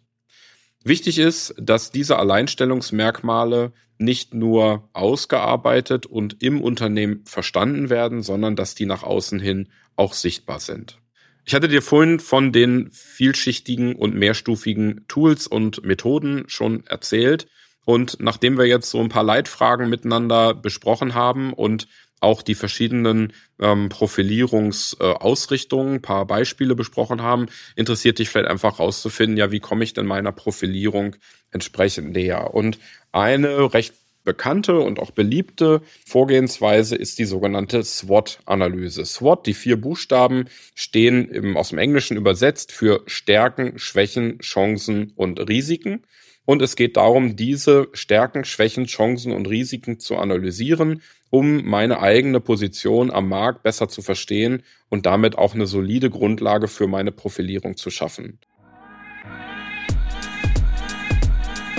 Wichtig 0.83 1.17
ist, 1.17 1.55
dass 1.57 1.91
diese 1.91 2.17
Alleinstellungsmerkmale 2.17 3.71
nicht 3.97 4.33
nur 4.33 4.89
ausgearbeitet 4.93 6.05
und 6.05 6.43
im 6.43 6.61
Unternehmen 6.61 7.23
verstanden 7.25 7.89
werden, 7.89 8.21
sondern 8.21 8.55
dass 8.55 8.75
die 8.75 8.85
nach 8.85 9.03
außen 9.03 9.39
hin 9.39 9.69
auch 9.95 10.13
sichtbar 10.13 10.59
sind. 10.59 10.99
Ich 11.45 11.53
hatte 11.53 11.67
dir 11.67 11.81
vorhin 11.81 12.19
von 12.19 12.51
den 12.51 12.89
vielschichtigen 12.91 13.95
und 13.95 14.15
mehrstufigen 14.15 15.05
Tools 15.07 15.47
und 15.47 15.83
Methoden 15.83 16.45
schon 16.47 16.85
erzählt. 16.87 17.47
Und 17.85 18.17
nachdem 18.21 18.57
wir 18.57 18.65
jetzt 18.65 18.89
so 18.89 18.99
ein 18.99 19.09
paar 19.09 19.23
Leitfragen 19.23 19.89
miteinander 19.89 20.53
besprochen 20.53 21.15
haben 21.15 21.51
und 21.51 21.87
auch 22.23 22.41
die 22.41 22.55
verschiedenen 22.55 23.33
ähm, 23.59 23.89
Profilierungsausrichtungen, 23.89 25.97
äh, 25.97 25.99
paar 25.99 26.25
Beispiele 26.25 26.75
besprochen 26.75 27.21
haben, 27.21 27.47
interessiert 27.75 28.19
dich 28.19 28.29
vielleicht 28.29 28.49
einfach 28.49 28.79
rauszufinden, 28.79 29.37
ja, 29.37 29.51
wie 29.51 29.59
komme 29.59 29.83
ich 29.83 29.93
denn 29.93 30.05
meiner 30.05 30.31
Profilierung 30.31 31.17
entsprechend 31.51 32.13
näher? 32.13 32.53
Und 32.53 32.79
eine 33.11 33.73
recht 33.73 33.93
bekannte 34.23 34.79
und 34.79 34.99
auch 34.99 35.11
beliebte 35.11 35.81
Vorgehensweise 36.05 36.95
ist 36.95 37.19
die 37.19 37.25
sogenannte 37.25 37.83
SWOT-Analyse. 37.83 39.05
SWOT, 39.05 39.45
die 39.45 39.53
vier 39.53 39.79
Buchstaben, 39.79 40.45
stehen 40.75 41.29
im, 41.29 41.57
aus 41.57 41.69
dem 41.69 41.77
Englischen 41.77 42.17
übersetzt 42.17 42.71
für 42.71 43.03
Stärken, 43.05 43.77
Schwächen, 43.77 44.39
Chancen 44.39 45.11
und 45.15 45.39
Risiken. 45.47 46.03
Und 46.45 46.61
es 46.61 46.75
geht 46.75 46.97
darum, 46.97 47.35
diese 47.35 47.87
Stärken, 47.93 48.43
Schwächen, 48.43 48.85
Chancen 48.85 49.31
und 49.31 49.47
Risiken 49.47 49.99
zu 49.99 50.17
analysieren, 50.17 51.01
um 51.29 51.63
meine 51.65 51.99
eigene 52.01 52.39
Position 52.39 53.11
am 53.11 53.29
Markt 53.29 53.63
besser 53.63 53.87
zu 53.87 54.01
verstehen 54.01 54.63
und 54.89 55.05
damit 55.05 55.37
auch 55.37 55.55
eine 55.55 55.67
solide 55.67 56.09
Grundlage 56.09 56.67
für 56.67 56.87
meine 56.87 57.11
Profilierung 57.11 57.77
zu 57.77 57.89
schaffen. 57.89 58.39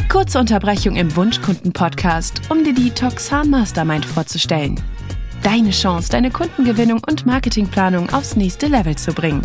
Kurze 0.08 0.38
Unterbrechung 0.38 0.96
im 0.96 1.14
Wunschkunden-Podcast, 1.14 2.42
um 2.48 2.64
dir 2.64 2.72
die 2.72 2.90
Toxan 2.90 3.50
Mastermind 3.50 4.06
vorzustellen. 4.06 4.80
Deine 5.42 5.70
Chance, 5.70 6.08
deine 6.10 6.30
Kundengewinnung 6.30 7.02
und 7.06 7.26
Marketingplanung 7.26 8.10
aufs 8.10 8.34
nächste 8.34 8.68
Level 8.68 8.96
zu 8.96 9.12
bringen. 9.12 9.42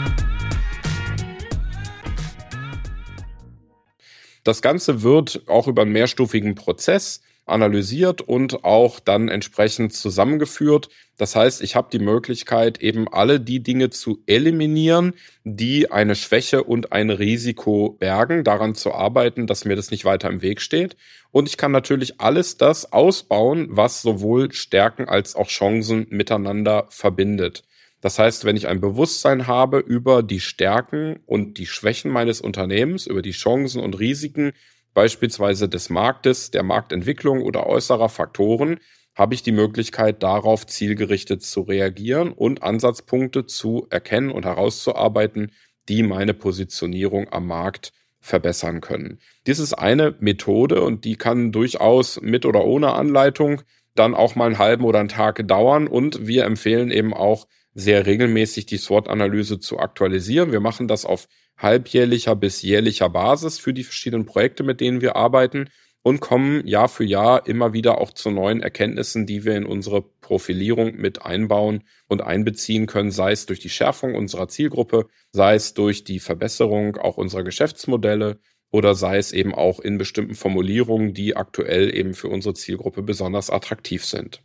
Das 4.45 4.62
Ganze 4.62 5.03
wird 5.03 5.43
auch 5.47 5.69
über 5.69 5.83
einen 5.83 5.93
mehrstufigen 5.93 6.55
Prozess 6.55 7.21
analysiert 7.46 8.20
und 8.20 8.64
auch 8.64 9.00
dann 9.00 9.28
entsprechend 9.28 9.92
zusammengeführt. 9.92 10.88
Das 11.18 11.37
heißt, 11.37 11.62
ich 11.62 11.76
habe 11.76 11.88
die 11.92 11.99
Möglichkeit, 11.99 12.80
eben 12.80 13.08
alle 13.08 13.40
die 13.40 13.62
Dinge 13.62 13.90
zu 13.90 14.22
eliminieren, 14.26 15.14
die 15.44 15.90
eine 15.90 16.14
Schwäche 16.14 16.64
und 16.64 16.92
ein 16.92 17.11
Risiko 17.11 17.96
bergen, 17.99 18.44
daran 18.44 18.75
zu 18.75 18.92
arbeiten, 18.92 19.46
dass 19.46 19.64
mir 19.64 19.76
das 19.76 19.90
nicht 19.90 20.04
weiter 20.04 20.28
im 20.30 20.42
Weg 20.42 20.61
steht. 20.61 20.96
Und 21.30 21.49
ich 21.49 21.56
kann 21.56 21.72
natürlich 21.72 22.20
alles 22.20 22.56
das 22.56 22.92
ausbauen, 22.92 23.68
was 23.70 24.02
sowohl 24.02 24.52
Stärken 24.52 25.08
als 25.08 25.34
auch 25.34 25.49
Chancen 25.49 26.06
miteinander 26.11 26.87
verbindet. 26.90 27.64
Das 28.02 28.18
heißt, 28.18 28.44
wenn 28.44 28.56
ich 28.56 28.66
ein 28.66 28.80
Bewusstsein 28.80 29.46
habe 29.46 29.78
über 29.78 30.25
die 30.25 30.40
Stärken 30.40 31.20
und 31.25 31.56
die 31.56 31.66
Schwächen 31.66 32.11
meines 32.11 32.40
Unternehmens, 32.40 33.06
über 33.06 33.22
die 33.22 33.30
Chancen 33.30 33.80
und 33.80 33.99
Risiken, 33.99 34.52
beispielsweise 34.94 35.68
des 35.68 35.90
Marktes, 35.90 36.50
der 36.50 36.62
Marktentwicklung 36.62 37.42
oder 37.42 37.66
äußerer 37.66 38.08
Faktoren, 38.08 38.78
habe 39.14 39.34
ich 39.34 39.42
die 39.42 39.52
Möglichkeit, 39.52 40.22
darauf 40.22 40.66
zielgerichtet 40.66 41.42
zu 41.42 41.62
reagieren 41.62 42.32
und 42.32 42.62
Ansatzpunkte 42.62 43.46
zu 43.46 43.87
erkennen 43.90 44.30
und 44.30 44.44
herauszuarbeiten, 44.44 45.52
die 45.88 46.02
meine 46.02 46.34
Positionierung 46.34 47.28
am 47.30 47.46
Markt 47.46 47.92
verbessern 48.20 48.80
können. 48.80 49.18
Dies 49.46 49.58
ist 49.58 49.75
eine 49.75 50.14
Methode 50.20 50.82
und 50.82 51.04
die 51.04 51.16
kann 51.16 51.52
durchaus 51.52 52.20
mit 52.20 52.46
oder 52.46 52.64
ohne 52.64 52.92
Anleitung 52.92 53.62
dann 53.94 54.14
auch 54.14 54.37
mal 54.37 54.46
einen 54.46 54.58
halben 54.58 54.84
oder 54.84 55.00
einen 55.00 55.08
Tag 55.08 55.46
dauern 55.46 55.87
und 55.88 56.26
wir 56.26 56.44
empfehlen 56.44 56.90
eben 56.90 57.12
auch 57.12 57.46
sehr 57.75 58.06
regelmäßig 58.06 58.66
die 58.66 58.76
SWOT-Analyse 58.76 59.58
zu 59.58 59.78
aktualisieren. 59.78 60.52
Wir 60.52 60.61
machen 60.61 60.88
das 60.88 61.04
auf 61.04 61.26
halbjährlicher 61.56 62.37
bis 62.37 62.62
jährlicher 62.62 63.09
Basis 63.09 63.59
für 63.59 63.73
die 63.73 63.85
verschiedenen 63.85 64.26
Projekte, 64.26 64.62
mit 64.62 64.80
denen 64.80 65.00
wir 65.00 65.16
arbeiten 65.16 65.68
und 66.02 66.21
kommen 66.21 66.66
Jahr 66.66 66.88
für 66.88 67.04
Jahr 67.04 67.47
immer 67.47 67.73
wieder 67.73 67.99
auch 67.99 68.11
zu 68.12 68.30
neuen 68.30 68.61
Erkenntnissen, 68.61 69.25
die 69.26 69.44
wir 69.44 69.56
in 69.56 69.64
unsere 69.64 70.02
Profilierung 70.02 70.97
mit 70.97 71.23
einbauen 71.25 71.85
und 72.09 72.23
einbeziehen 72.23 72.87
können, 72.87 73.12
sei 73.12 73.32
es 73.32 73.47
durch 73.47 73.61
die 73.61 73.71
Schärfung 73.71 74.14
unserer 74.14 74.49
Zielgruppe, 74.49 75.06
sei 75.30 75.54
es 75.54 75.75
durch 75.75 76.04
die 76.04 76.18
Verbesserung 76.18 76.97
auch 76.97 77.16
unserer 77.16 77.44
Geschäftsmodelle 77.44 78.40
oder 78.71 78.94
sei 78.94 79.18
es 79.18 79.32
eben 79.32 79.54
auch 79.54 79.78
in 79.78 79.99
bestimmten 79.99 80.35
Formulierungen, 80.35 81.14
die 81.14 81.37
aktuell 81.37 81.94
eben 81.94 82.14
für 82.14 82.28
unsere 82.28 82.54
Zielgruppe 82.54 83.02
besonders 83.02 83.50
attraktiv 83.50 84.04
sind. 84.04 84.42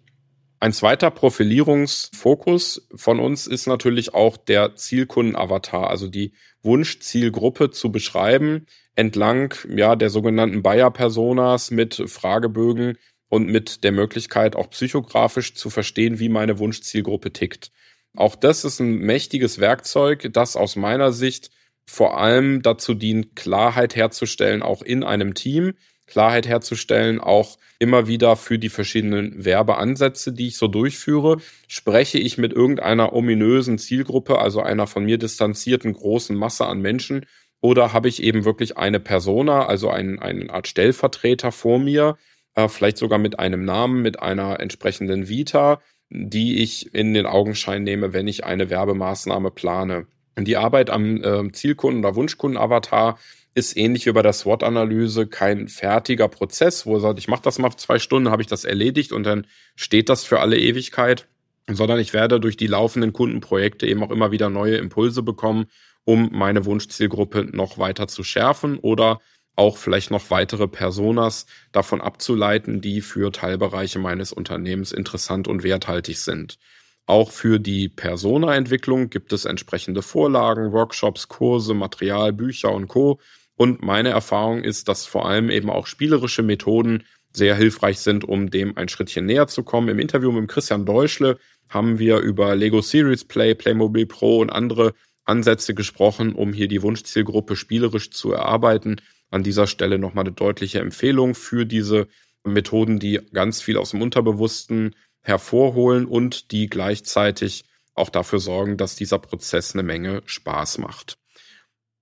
Ein 0.60 0.74
zweiter 0.74 1.12
Profilierungsfokus 1.12 2.88
von 2.96 3.20
uns 3.20 3.46
ist 3.46 3.68
natürlich 3.68 4.14
auch 4.14 4.38
der 4.38 4.76
Zielkundenavatar, 4.76 5.90
also 5.90 6.08
die 6.08 6.34
Wunschzielgruppe 6.64 7.70
zu 7.70 7.92
beschreiben 7.92 8.66
entlang 8.98 9.54
ja 9.70 9.96
der 9.96 10.10
sogenannten 10.10 10.64
Bayer-Personas 10.64 11.70
mit 11.72 12.04
Fragebögen 12.08 12.98
und 13.30 13.48
mit 13.48 13.84
der 13.84 13.92
Möglichkeit 13.92 14.56
auch 14.56 14.72
psychografisch 14.72 15.54
zu 15.54 15.70
verstehen, 15.70 16.20
wie 16.20 16.30
meine 16.30 16.58
Wunschzielgruppe 16.58 17.32
tickt. 17.32 17.72
Auch 18.16 18.36
das 18.36 18.66
ist 18.66 18.80
ein 18.80 18.98
mächtiges 18.98 19.60
Werkzeug, 19.60 20.30
das 20.34 20.56
aus 20.56 20.76
meiner 20.76 21.12
Sicht 21.12 21.52
vor 21.86 22.18
allem 22.18 22.64
dazu 22.64 22.96
dient, 22.96 23.36
Klarheit 23.36 23.96
herzustellen, 23.96 24.64
auch 24.64 24.82
in 24.82 25.04
einem 25.04 25.36
Team, 25.36 25.74
Klarheit 26.08 26.48
herzustellen, 26.48 27.20
auch 27.20 27.58
immer 27.80 28.08
wieder 28.08 28.36
für 28.36 28.58
die 28.58 28.70
verschiedenen 28.70 29.46
Werbeansätze, 29.46 30.34
die 30.34 30.48
ich 30.48 30.58
so 30.58 30.68
durchführe. 30.68 31.38
Spreche 31.68 32.18
ich 32.18 32.38
mit 32.38 32.54
irgendeiner 32.54 33.14
ominösen 33.14 33.78
Zielgruppe, 33.78 34.40
also 34.40 34.62
einer 34.62 34.88
von 34.88 35.06
mir 35.06 35.18
distanzierten 35.18 35.94
großen 35.94 36.36
Masse 36.36 36.66
an 36.66 36.82
Menschen, 36.82 37.26
oder 37.62 37.94
habe 37.94 38.08
ich 38.08 38.22
eben 38.24 38.46
wirklich 38.46 38.78
eine 38.78 39.00
Persona, 39.00 39.66
also 39.66 39.90
einen, 39.90 40.20
eine 40.20 40.50
Art 40.52 40.68
Stellvertreter 40.68 41.52
vor 41.52 41.80
mir, 41.80 42.18
äh, 42.56 42.68
vielleicht 42.68 42.98
sogar 42.98 43.20
mit 43.20 43.40
einem 43.40 43.66
Namen, 43.66 44.02
mit 44.02 44.20
einer 44.22 44.60
entsprechenden 44.60 45.28
Vita, 45.28 45.82
die 46.10 46.62
ich 46.62 46.94
in 46.94 47.14
den 47.14 47.26
Augenschein 47.26 47.84
nehme, 47.84 48.14
wenn 48.14 48.28
ich 48.28 48.46
eine 48.46 48.70
Werbemaßnahme 48.70 49.52
plane. 49.52 50.08
Die 50.40 50.56
Arbeit 50.56 50.90
am 50.90 51.24
äh, 51.24 51.52
Zielkunden- 51.52 52.06
oder 52.06 52.16
Wunschkundenavatar 52.16 53.18
ist 53.58 53.76
ähnlich 53.76 54.06
wie 54.06 54.12
bei 54.12 54.22
der 54.22 54.34
SWOT-Analyse 54.34 55.26
kein 55.26 55.68
fertiger 55.68 56.28
Prozess, 56.28 56.86
wo 56.86 56.94
er 56.94 57.00
sagt, 57.00 57.18
ich 57.18 57.28
mache 57.28 57.42
das 57.42 57.58
mal 57.58 57.76
zwei 57.76 57.98
Stunden, 57.98 58.30
habe 58.30 58.44
ich 58.44 58.48
das 58.48 58.66
erledigt 58.66 59.12
und 59.12 59.24
dann 59.24 59.48
steht 59.76 60.10
das 60.10 60.24
für 60.24 60.40
alle 60.40 60.60
Ewigkeit, 60.60 61.28
sondern 61.68 62.00
ich 62.00 62.14
werde 62.14 62.40
durch 62.40 62.56
die 62.56 62.68
laufenden 62.68 63.14
Kundenprojekte 63.14 63.88
eben 63.88 64.04
auch 64.04 64.12
immer 64.12 64.32
wieder 64.32 64.52
neue 64.52 64.78
Impulse 64.78 65.24
bekommen, 65.24 65.66
um 66.06 66.30
meine 66.32 66.66
Wunschzielgruppe 66.66 67.46
noch 67.52 67.80
weiter 67.80 68.08
zu 68.08 68.24
schärfen 68.24 68.78
oder 68.78 69.20
auch 69.56 69.78
vielleicht 69.78 70.12
noch 70.12 70.30
weitere 70.30 70.68
Personas 70.68 71.48
davon 71.72 72.00
abzuleiten, 72.00 72.80
die 72.80 73.02
für 73.02 73.32
Teilbereiche 73.32 73.98
meines 73.98 74.32
Unternehmens 74.32 74.92
interessant 74.92 75.48
und 75.48 75.64
werthaltig 75.64 76.20
sind. 76.20 76.60
Auch 77.08 77.32
für 77.32 77.60
die 77.60 77.90
Persona-Entwicklung 77.90 79.10
gibt 79.10 79.34
es 79.34 79.46
entsprechende 79.46 80.04
Vorlagen, 80.04 80.74
Workshops, 80.74 81.28
Kurse, 81.28 81.74
Material, 81.74 82.34
Bücher 82.34 82.72
und 82.72 82.88
Co. 82.88 83.20
Und 83.58 83.82
meine 83.82 84.10
Erfahrung 84.10 84.64
ist, 84.64 84.88
dass 84.88 85.06
vor 85.06 85.28
allem 85.28 85.50
eben 85.50 85.70
auch 85.70 85.88
spielerische 85.88 86.44
Methoden 86.44 87.04
sehr 87.34 87.56
hilfreich 87.56 88.00
sind, 88.00 88.24
um 88.24 88.50
dem 88.50 88.78
ein 88.78 88.88
Schrittchen 88.88 89.26
näher 89.26 89.48
zu 89.48 89.64
kommen. 89.64 89.90
Im 89.90 90.00
Interview 90.00 90.32
mit 90.32 90.48
Christian 90.48 90.86
Deutschle 90.86 91.38
haben 91.70 92.00
wir 92.00 92.20
über 92.20 92.56
Lego 92.56 92.82
Series 92.82 93.26
Play, 93.26 93.56
Playmobil 93.56 94.06
Pro 94.06 94.40
und 94.40 94.52
andere 94.52 94.94
Ansätze 95.26 95.74
gesprochen, 95.74 96.34
um 96.34 96.54
hier 96.54 96.68
die 96.68 96.82
Wunschzielgruppe 96.82 97.56
spielerisch 97.56 98.12
zu 98.12 98.32
erarbeiten. 98.32 99.02
An 99.30 99.44
dieser 99.44 99.68
Stelle 99.68 100.00
nochmal 100.00 100.26
eine 100.26 100.34
deutliche 100.34 100.80
Empfehlung 100.80 101.36
für 101.36 101.66
diese 101.66 102.08
Methoden, 102.46 103.00
die 103.00 103.20
ganz 103.34 103.62
viel 103.62 103.78
aus 103.78 103.92
dem 103.92 104.02
Unterbewussten 104.02 104.96
hervorholen 105.22 106.06
und 106.06 106.52
die 106.52 106.68
gleichzeitig 106.68 107.66
auch 107.94 108.10
dafür 108.10 108.40
sorgen, 108.40 108.78
dass 108.78 108.96
dieser 108.96 109.20
Prozess 109.20 109.74
eine 109.74 109.84
Menge 109.84 110.22
Spaß 110.26 110.78
macht. 110.78 111.18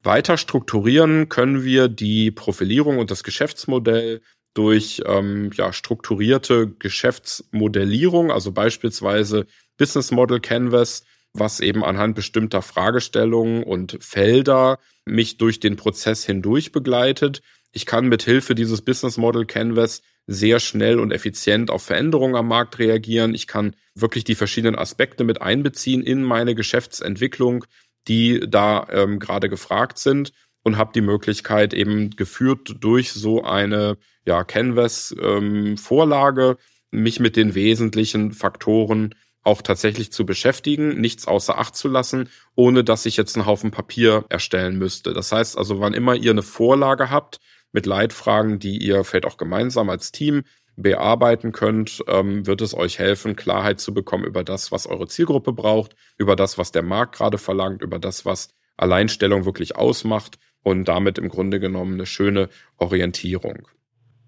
Weiter 0.05 0.38
strukturieren 0.38 1.29
können 1.29 1.63
wir 1.63 1.88
die 1.88 2.31
Profilierung 2.31 2.97
und 2.97 3.12
das 3.12 3.24
Geschäftsmodell 3.24 4.21
durch 4.53 5.01
ähm, 5.05 5.51
ja, 5.53 5.74
strukturierte 5.74 6.69
Geschäftsmodellierung, 6.79 8.31
also 8.31 8.51
beispielsweise 8.51 9.45
Business 9.77 10.12
Model 10.12 10.39
Canvas, 10.39 11.03
was 11.33 11.59
eben 11.59 11.83
anhand 11.83 12.15
bestimmter 12.15 12.62
Fragestellungen 12.62 13.63
und 13.63 13.97
Felder 14.00 14.79
mich 15.05 15.38
durch 15.38 15.59
den 15.59 15.75
Prozess 15.75 16.25
hindurch 16.25 16.71
begleitet. 16.71 17.41
Ich 17.74 17.85
kann 17.85 18.07
mit 18.07 18.24
Hilfe 18.24 18.55
dieses 18.55 18.81
Business 18.81 19.17
Model 19.17 19.45
Canvas 19.45 20.01
sehr 20.27 20.62
schnell 20.62 21.00
und 21.00 21.12
effizient 21.12 21.69
auf 21.69 21.83
Veränderungen 21.83 22.35
am 22.35 22.47
Markt 22.47 22.79
reagieren. 22.79 23.35
Ich 23.35 23.47
kann 23.47 23.75
wirklich 23.93 24.24
die 24.24 24.35
verschiedenen 24.35 24.77
Aspekte 24.77 25.25
mit 25.25 25.41
einbeziehen 25.41 26.01
in 26.01 26.24
meine 26.24 26.55
Geschäftsentwicklung, 26.55 27.65
die 28.07 28.39
da 28.47 28.88
ähm, 28.91 29.17
gerade 29.19 29.50
gefragt 29.50 29.97
sind 29.97 30.31
und 30.63 30.77
habe 30.77 30.91
die 30.93 31.01
Möglichkeit 31.01 31.74
eben 31.74 32.12
geführt 32.12 32.75
durch 32.79 33.12
so 33.13 33.43
eine 33.43 33.97
ja, 34.25 34.43
Canvas-Vorlage, 34.43 36.50
ähm, 36.50 36.57
mich 36.91 37.19
mit 37.19 37.35
den 37.35 37.55
wesentlichen 37.55 38.31
Faktoren 38.31 39.15
auch 39.43 39.62
tatsächlich 39.62 40.12
zu 40.12 40.25
beschäftigen, 40.25 41.00
nichts 41.00 41.27
außer 41.27 41.59
Acht 41.59 41.75
zu 41.75 41.88
lassen, 41.88 42.29
ohne 42.55 42.83
dass 42.83 43.05
ich 43.05 43.15
jetzt 43.15 43.35
einen 43.35 43.45
Haufen 43.45 43.69
Papier 43.69 44.25
erstellen 44.29 44.77
müsste. 44.77 45.13
Das 45.13 45.31
heißt 45.31 45.55
also, 45.57 45.79
wann 45.79 45.93
immer 45.93 46.15
ihr 46.15 46.31
eine 46.31 46.41
Vorlage 46.41 47.12
habt 47.12 47.39
mit 47.71 47.85
Leitfragen, 47.85 48.57
die 48.57 48.77
ihr 48.77 49.03
vielleicht 49.03 49.27
auch 49.27 49.38
gemeinsam 49.38 49.91
als 49.91 50.12
Team 50.12 50.41
bearbeiten 50.75 51.51
könnt, 51.51 52.03
ähm, 52.08 52.46
wird 52.46 52.62
es 52.62 52.75
euch 52.75 53.00
helfen, 53.00 53.36
Klarheit 53.36 53.79
zu 53.79 53.94
bekommen 53.94 54.25
über 54.25 54.44
das, 54.44 54.72
was 54.72 54.88
eure 54.88 55.08
Zielgruppe 55.08 55.53
braucht, 55.53 55.96
über 56.17 56.36
das, 56.36 56.58
was 56.58 56.72
der 56.72 56.84
Markt 56.84 57.15
gerade 57.15 57.38
verlangt, 57.38 57.82
über 57.82 58.00
das, 58.00 58.25
was 58.25 58.50
Alleinstellung 58.77 59.46
wirklich 59.46 59.75
ausmacht 59.75 60.38
und 60.63 60.86
damit 60.86 61.17
im 61.17 61.29
Grunde 61.29 61.60
genommen 61.60 61.94
eine 61.94 62.05
schöne 62.05 62.50
Orientierung. 62.77 63.67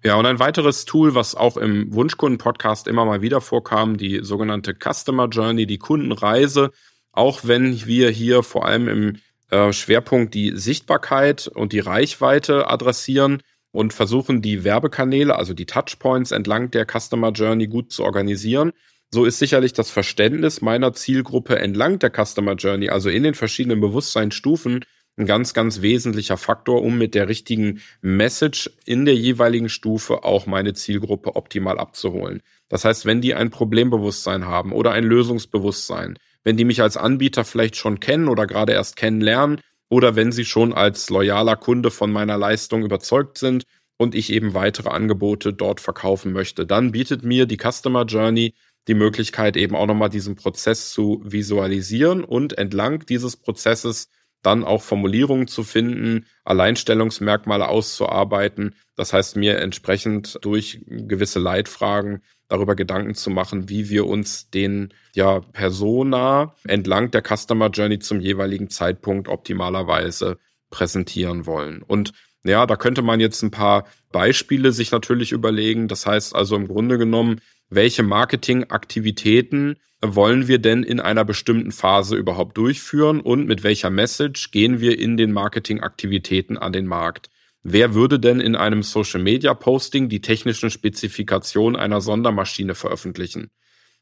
Ja, 0.04 0.16
und 0.16 0.26
ein 0.26 0.40
weiteres 0.40 0.86
Tool, 0.86 1.16
was 1.16 1.36
auch 1.36 1.58
im 1.58 1.94
Wunschkunden-Podcast 1.94 2.88
immer 2.88 3.04
mal 3.04 3.22
wieder 3.22 3.42
vorkam, 3.42 3.98
die 3.98 4.20
sogenannte 4.22 4.74
Customer 4.74 5.28
Journey, 5.28 5.66
die 5.66 5.80
Kundenreise. 5.80 6.72
Auch 7.12 7.42
wenn 7.44 7.86
wir 7.88 8.10
hier 8.12 8.44
vor 8.44 8.66
allem 8.66 8.88
im 8.88 9.14
äh, 9.50 9.74
Schwerpunkt 9.74 10.36
die 10.36 10.56
Sichtbarkeit 10.56 11.48
und 11.48 11.74
die 11.74 11.80
Reichweite 11.80 12.70
adressieren 12.70 13.42
und 13.72 13.94
versuchen, 13.94 14.42
die 14.42 14.64
Werbekanäle, 14.64 15.36
also 15.36 15.54
die 15.54 15.66
Touchpoints 15.66 16.32
entlang 16.32 16.72
der 16.72 16.86
Customer 16.86 17.32
Journey 17.32 17.68
gut 17.68 17.92
zu 17.92 18.04
organisieren. 18.04 18.72
So 19.10 19.26
ist 19.26 19.40
sicherlich 19.40 19.74
das 19.74 19.90
Verständnis 19.90 20.62
meiner 20.62 20.94
Zielgruppe 20.94 21.60
entlang 21.60 22.00
der 22.00 22.12
Customer 22.12 22.56
Journey, 22.56 22.90
also 22.90 23.10
in 23.10 23.24
den 23.24 23.36
verschiedenen 23.36 23.80
Bewusstseinsstufen, 23.80 24.84
ein 25.18 25.26
ganz, 25.26 25.54
ganz 25.54 25.82
wesentlicher 25.82 26.38
Faktor, 26.38 26.84
um 26.84 26.98
mit 26.98 27.16
der 27.16 27.28
richtigen 27.28 27.82
Message 28.02 28.70
in 28.86 29.06
der 29.06 29.16
jeweiligen 29.16 29.70
Stufe 29.70 30.24
auch 30.24 30.46
meine 30.46 30.74
Zielgruppe 30.74 31.36
optimal 31.36 31.80
abzuholen. 31.80 32.42
Das 32.70 32.86
heißt, 32.86 33.06
wenn 33.06 33.22
die 33.22 33.34
ein 33.34 33.50
Problembewusstsein 33.50 34.46
haben 34.46 34.72
oder 34.72 34.92
ein 34.92 35.06
Lösungsbewusstsein, 35.06 36.20
wenn 36.44 36.58
die 36.58 36.66
mich 36.66 36.82
als 36.82 36.98
Anbieter 36.98 37.46
vielleicht 37.46 37.78
schon 37.78 38.00
kennen 38.00 38.28
oder 38.28 38.46
gerade 38.46 38.74
erst 38.74 38.96
kennenlernen 38.96 39.60
oder 39.90 40.16
wenn 40.16 40.32
sie 40.32 40.46
schon 40.46 40.74
als 40.74 41.10
loyaler 41.10 41.56
Kunde 41.56 41.92
von 41.92 42.12
meiner 42.12 42.38
Leistung 42.38 42.84
überzeugt 42.84 43.38
sind 43.38 43.64
und 43.98 44.16
ich 44.16 44.32
eben 44.32 44.54
weitere 44.54 44.90
Angebote 44.90 45.54
dort 45.54 45.82
verkaufen 45.82 46.34
möchte, 46.34 46.66
dann 46.66 46.92
bietet 46.92 47.24
mir 47.24 47.46
die 47.46 47.58
Customer 47.58 48.06
Journey 48.06 48.54
die 48.88 48.94
Möglichkeit 48.94 49.58
eben 49.58 49.76
auch 49.76 49.86
nochmal 49.86 50.10
diesen 50.10 50.36
Prozess 50.36 50.92
zu 50.92 51.22
visualisieren 51.24 52.24
und 52.24 52.58
entlang 52.58 53.06
dieses 53.06 53.36
Prozesses 53.36 54.10
dann 54.42 54.64
auch 54.64 54.82
Formulierungen 54.82 55.48
zu 55.48 55.64
finden, 55.64 56.26
Alleinstellungsmerkmale 56.46 57.68
auszuarbeiten. 57.68 58.76
Das 58.96 59.14
heißt, 59.14 59.36
mir 59.36 59.60
entsprechend 59.60 60.38
durch 60.42 60.82
gewisse 60.88 61.40
Leitfragen 61.40 62.22
darüber 62.48 62.76
Gedanken 62.76 63.14
zu 63.14 63.30
machen, 63.30 63.70
wie 63.70 63.90
wir 63.90 64.06
uns 64.06 64.50
den 64.50 64.94
ja 65.14 65.40
Persona 65.40 66.56
entlang 66.66 67.12
der 67.12 67.24
Customer 67.24 67.70
Journey 67.70 68.00
zum 68.00 68.22
jeweiligen 68.22 68.70
Zeitpunkt 68.70 69.28
optimalerweise 69.28 70.38
präsentieren 70.70 71.46
wollen. 71.46 71.82
Und 71.82 72.14
ja, 72.44 72.66
da 72.66 72.78
könnte 72.78 73.02
man 73.02 73.20
jetzt 73.20 73.42
ein 73.42 73.52
paar 73.52 73.86
Beispiele 74.12 74.72
sich 74.72 74.92
natürlich 74.92 75.32
überlegen. 75.32 75.88
Das 75.88 76.06
heißt 76.06 76.36
also 76.36 76.56
im 76.56 76.68
Grunde 76.68 76.98
genommen, 76.98 77.42
welche 77.70 78.04
Marketingaktivitäten 78.04 79.78
wollen 80.02 80.48
wir 80.48 80.60
denn 80.60 80.84
in 80.84 81.00
einer 81.00 81.26
bestimmten 81.26 81.72
Phase 81.72 82.16
überhaupt 82.16 82.58
durchführen 82.58 83.20
und 83.20 83.48
mit 83.48 83.64
welcher 83.64 83.90
Message 83.90 84.52
gehen 84.52 84.80
wir 84.80 84.98
in 85.00 85.18
den 85.18 85.32
Marketingaktivitäten 85.32 86.58
an 86.58 86.72
den 86.72 86.86
Markt? 86.86 87.30
Wer 87.64 87.94
würde 87.94 88.20
denn 88.20 88.40
in 88.40 88.56
einem 88.56 88.84
Social 88.84 89.22
Media 89.22 89.54
Posting 89.54 90.08
die 90.08 90.22
technischen 90.22 90.70
Spezifikationen 90.70 91.76
einer 91.76 92.00
Sondermaschine 92.00 92.76
veröffentlichen? 92.76 93.50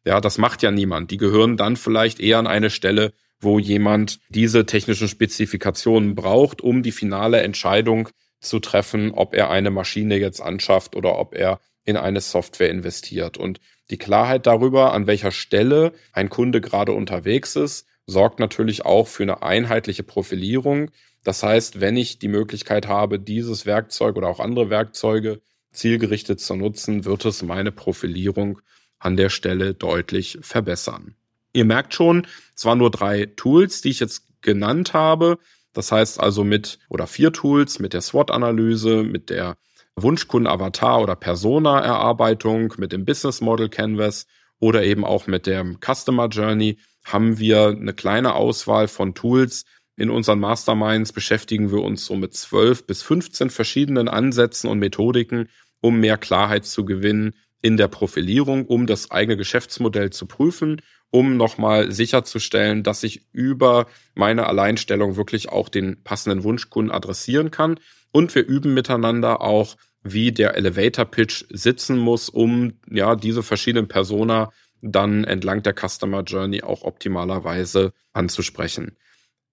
Ja, 0.06 0.21
das 0.21 0.38
macht 0.38 0.62
ja 0.62 0.69
niemand. 0.69 1.10
Die 1.10 1.17
gehören 1.17 1.58
dann 1.58 1.78
vielleicht 1.78 2.19
eher 2.19 2.38
an 2.38 2.47
eine 2.47 2.69
Stelle, 2.69 3.13
wo 3.39 3.58
jemand 3.58 4.19
diese 4.30 4.65
technischen 4.65 5.08
Spezifikationen 5.08 6.13
braucht, 6.13 6.62
um 6.62 6.84
die 6.84 6.91
finale 6.91 7.41
Entscheidung 7.41 8.10
zu 8.39 8.60
treffen, 8.60 9.12
ob 9.12 9.34
er 9.34 9.49
eine 9.49 9.71
Maschine 9.71 10.17
jetzt 10.17 10.41
anschafft 10.41 10.95
oder 10.95 11.17
ob 11.17 11.34
er 11.34 11.60
in 11.86 11.98
eine 11.98 12.21
Software 12.21 12.69
investiert. 12.69 13.38
Und 13.38 13.60
die 13.89 13.98
Klarheit 13.98 14.48
darüber, 14.48 14.93
an 14.93 15.08
welcher 15.08 15.32
Stelle 15.32 15.93
ein 16.12 16.30
Kunde 16.30 16.60
gerade 16.60 16.91
unterwegs 16.91 17.56
ist, 17.56 17.88
sorgt 18.08 18.39
natürlich 18.39 18.86
auch 18.86 19.08
für 19.08 19.24
eine 19.24 19.43
einheitliche 19.43 20.04
Profilierung. 20.04 20.91
Das 21.24 21.43
heißt, 21.43 21.80
wenn 21.80 21.98
ich 21.98 22.19
die 22.19 22.28
Möglichkeit 22.28 22.88
habe, 22.88 23.19
dieses 23.19 23.65
Werkzeug 23.65 24.15
oder 24.15 24.28
auch 24.28 24.39
andere 24.39 24.69
Werkzeuge 24.69 25.41
zielgerichtet 25.71 26.39
zu 26.39 26.56
nutzen, 26.56 27.06
wird 27.06 27.26
es 27.26 27.41
meine 27.43 27.71
Profilierung 27.71 28.62
an 29.00 29.17
der 29.17 29.30
Stelle 29.30 29.74
deutlich 29.74 30.39
verbessern. 30.41 31.15
Ihr 31.54 31.65
merkt 31.65 31.93
schon, 31.93 32.28
es 32.56 32.65
waren 32.65 32.80
nur 32.80 32.91
drei 32.91 33.28
Tools, 33.36 33.82
die 33.82 33.89
ich 33.89 34.00
jetzt 34.00 34.24
genannt 34.41 34.93
habe. 34.93 35.38
Das 35.74 35.91
heißt 35.91 36.19
also 36.19 36.43
mit 36.43 36.80
oder 36.89 37.08
vier 37.08 37.34
Tools 37.34 37.80
mit 37.80 37.93
der 37.93 38.02
SWOT-Analyse, 38.02 39.04
mit 39.04 39.30
der 39.30 39.58
Wunschkunden-Avatar 39.97 41.01
oder 41.01 41.15
Persona-Erarbeitung, 41.15 42.73
mit 42.77 42.91
dem 42.91 43.05
Business 43.05 43.41
Model 43.41 43.69
Canvas 43.69 44.27
oder 44.60 44.84
eben 44.84 45.05
auch 45.05 45.27
mit 45.27 45.47
dem 45.47 45.79
Customer 45.79 46.27
Journey 46.27 46.77
haben 47.03 47.39
wir 47.39 47.67
eine 47.67 47.93
kleine 47.93 48.36
Auswahl 48.36 48.88
von 48.88 49.13
Tools. 49.13 49.65
In 49.95 50.10
unseren 50.10 50.39
Masterminds 50.39 51.13
beschäftigen 51.13 51.71
wir 51.71 51.81
uns 51.81 52.05
so 52.05 52.15
mit 52.15 52.34
zwölf 52.34 52.86
bis 52.86 53.03
15 53.03 53.49
verschiedenen 53.49 54.08
Ansätzen 54.10 54.69
und 54.69 54.79
Methodiken, 54.79 55.49
um 55.81 55.99
mehr 55.99 56.17
Klarheit 56.17 56.65
zu 56.65 56.84
gewinnen 56.84 57.34
in 57.65 57.78
der 57.78 57.88
Profilierung, 57.88 58.67
um 58.67 58.86
das 58.86 59.10
eigene 59.10 59.38
Geschäftsmodell 59.38 60.12
zu 60.12 60.28
prüfen, 60.28 60.84
um 61.10 61.36
nochmal 61.36 61.91
sicherzustellen, 61.91 62.84
dass 62.84 63.01
ich 63.01 63.25
über 63.32 63.88
meine 64.13 64.45
Alleinstellung 64.45 65.15
wirklich 65.15 65.49
auch 65.49 65.67
den 65.67 66.04
passenden 66.04 66.43
Wunschkunden 66.43 66.93
adressieren 66.93 67.49
kann 67.49 67.80
und 68.12 68.36
wir 68.36 68.45
üben 68.45 68.75
miteinander 68.75 69.41
auch, 69.41 69.78
wie 70.04 70.32
der 70.32 70.54
Elevator 70.54 71.06
Pitch 71.06 71.45
sitzen 71.49 71.97
muss, 71.97 72.30
um 72.30 72.73
ja 72.88 73.15
diese 73.15 73.41
verschiedenen 73.41 73.88
Persona 73.88 74.51
dann 74.84 75.23
entlang 75.23 75.63
der 75.63 75.73
Customer 75.73 76.21
Journey 76.21 76.62
auch 76.62 76.84
optimalerweise 76.84 77.93
anzusprechen. 78.13 78.95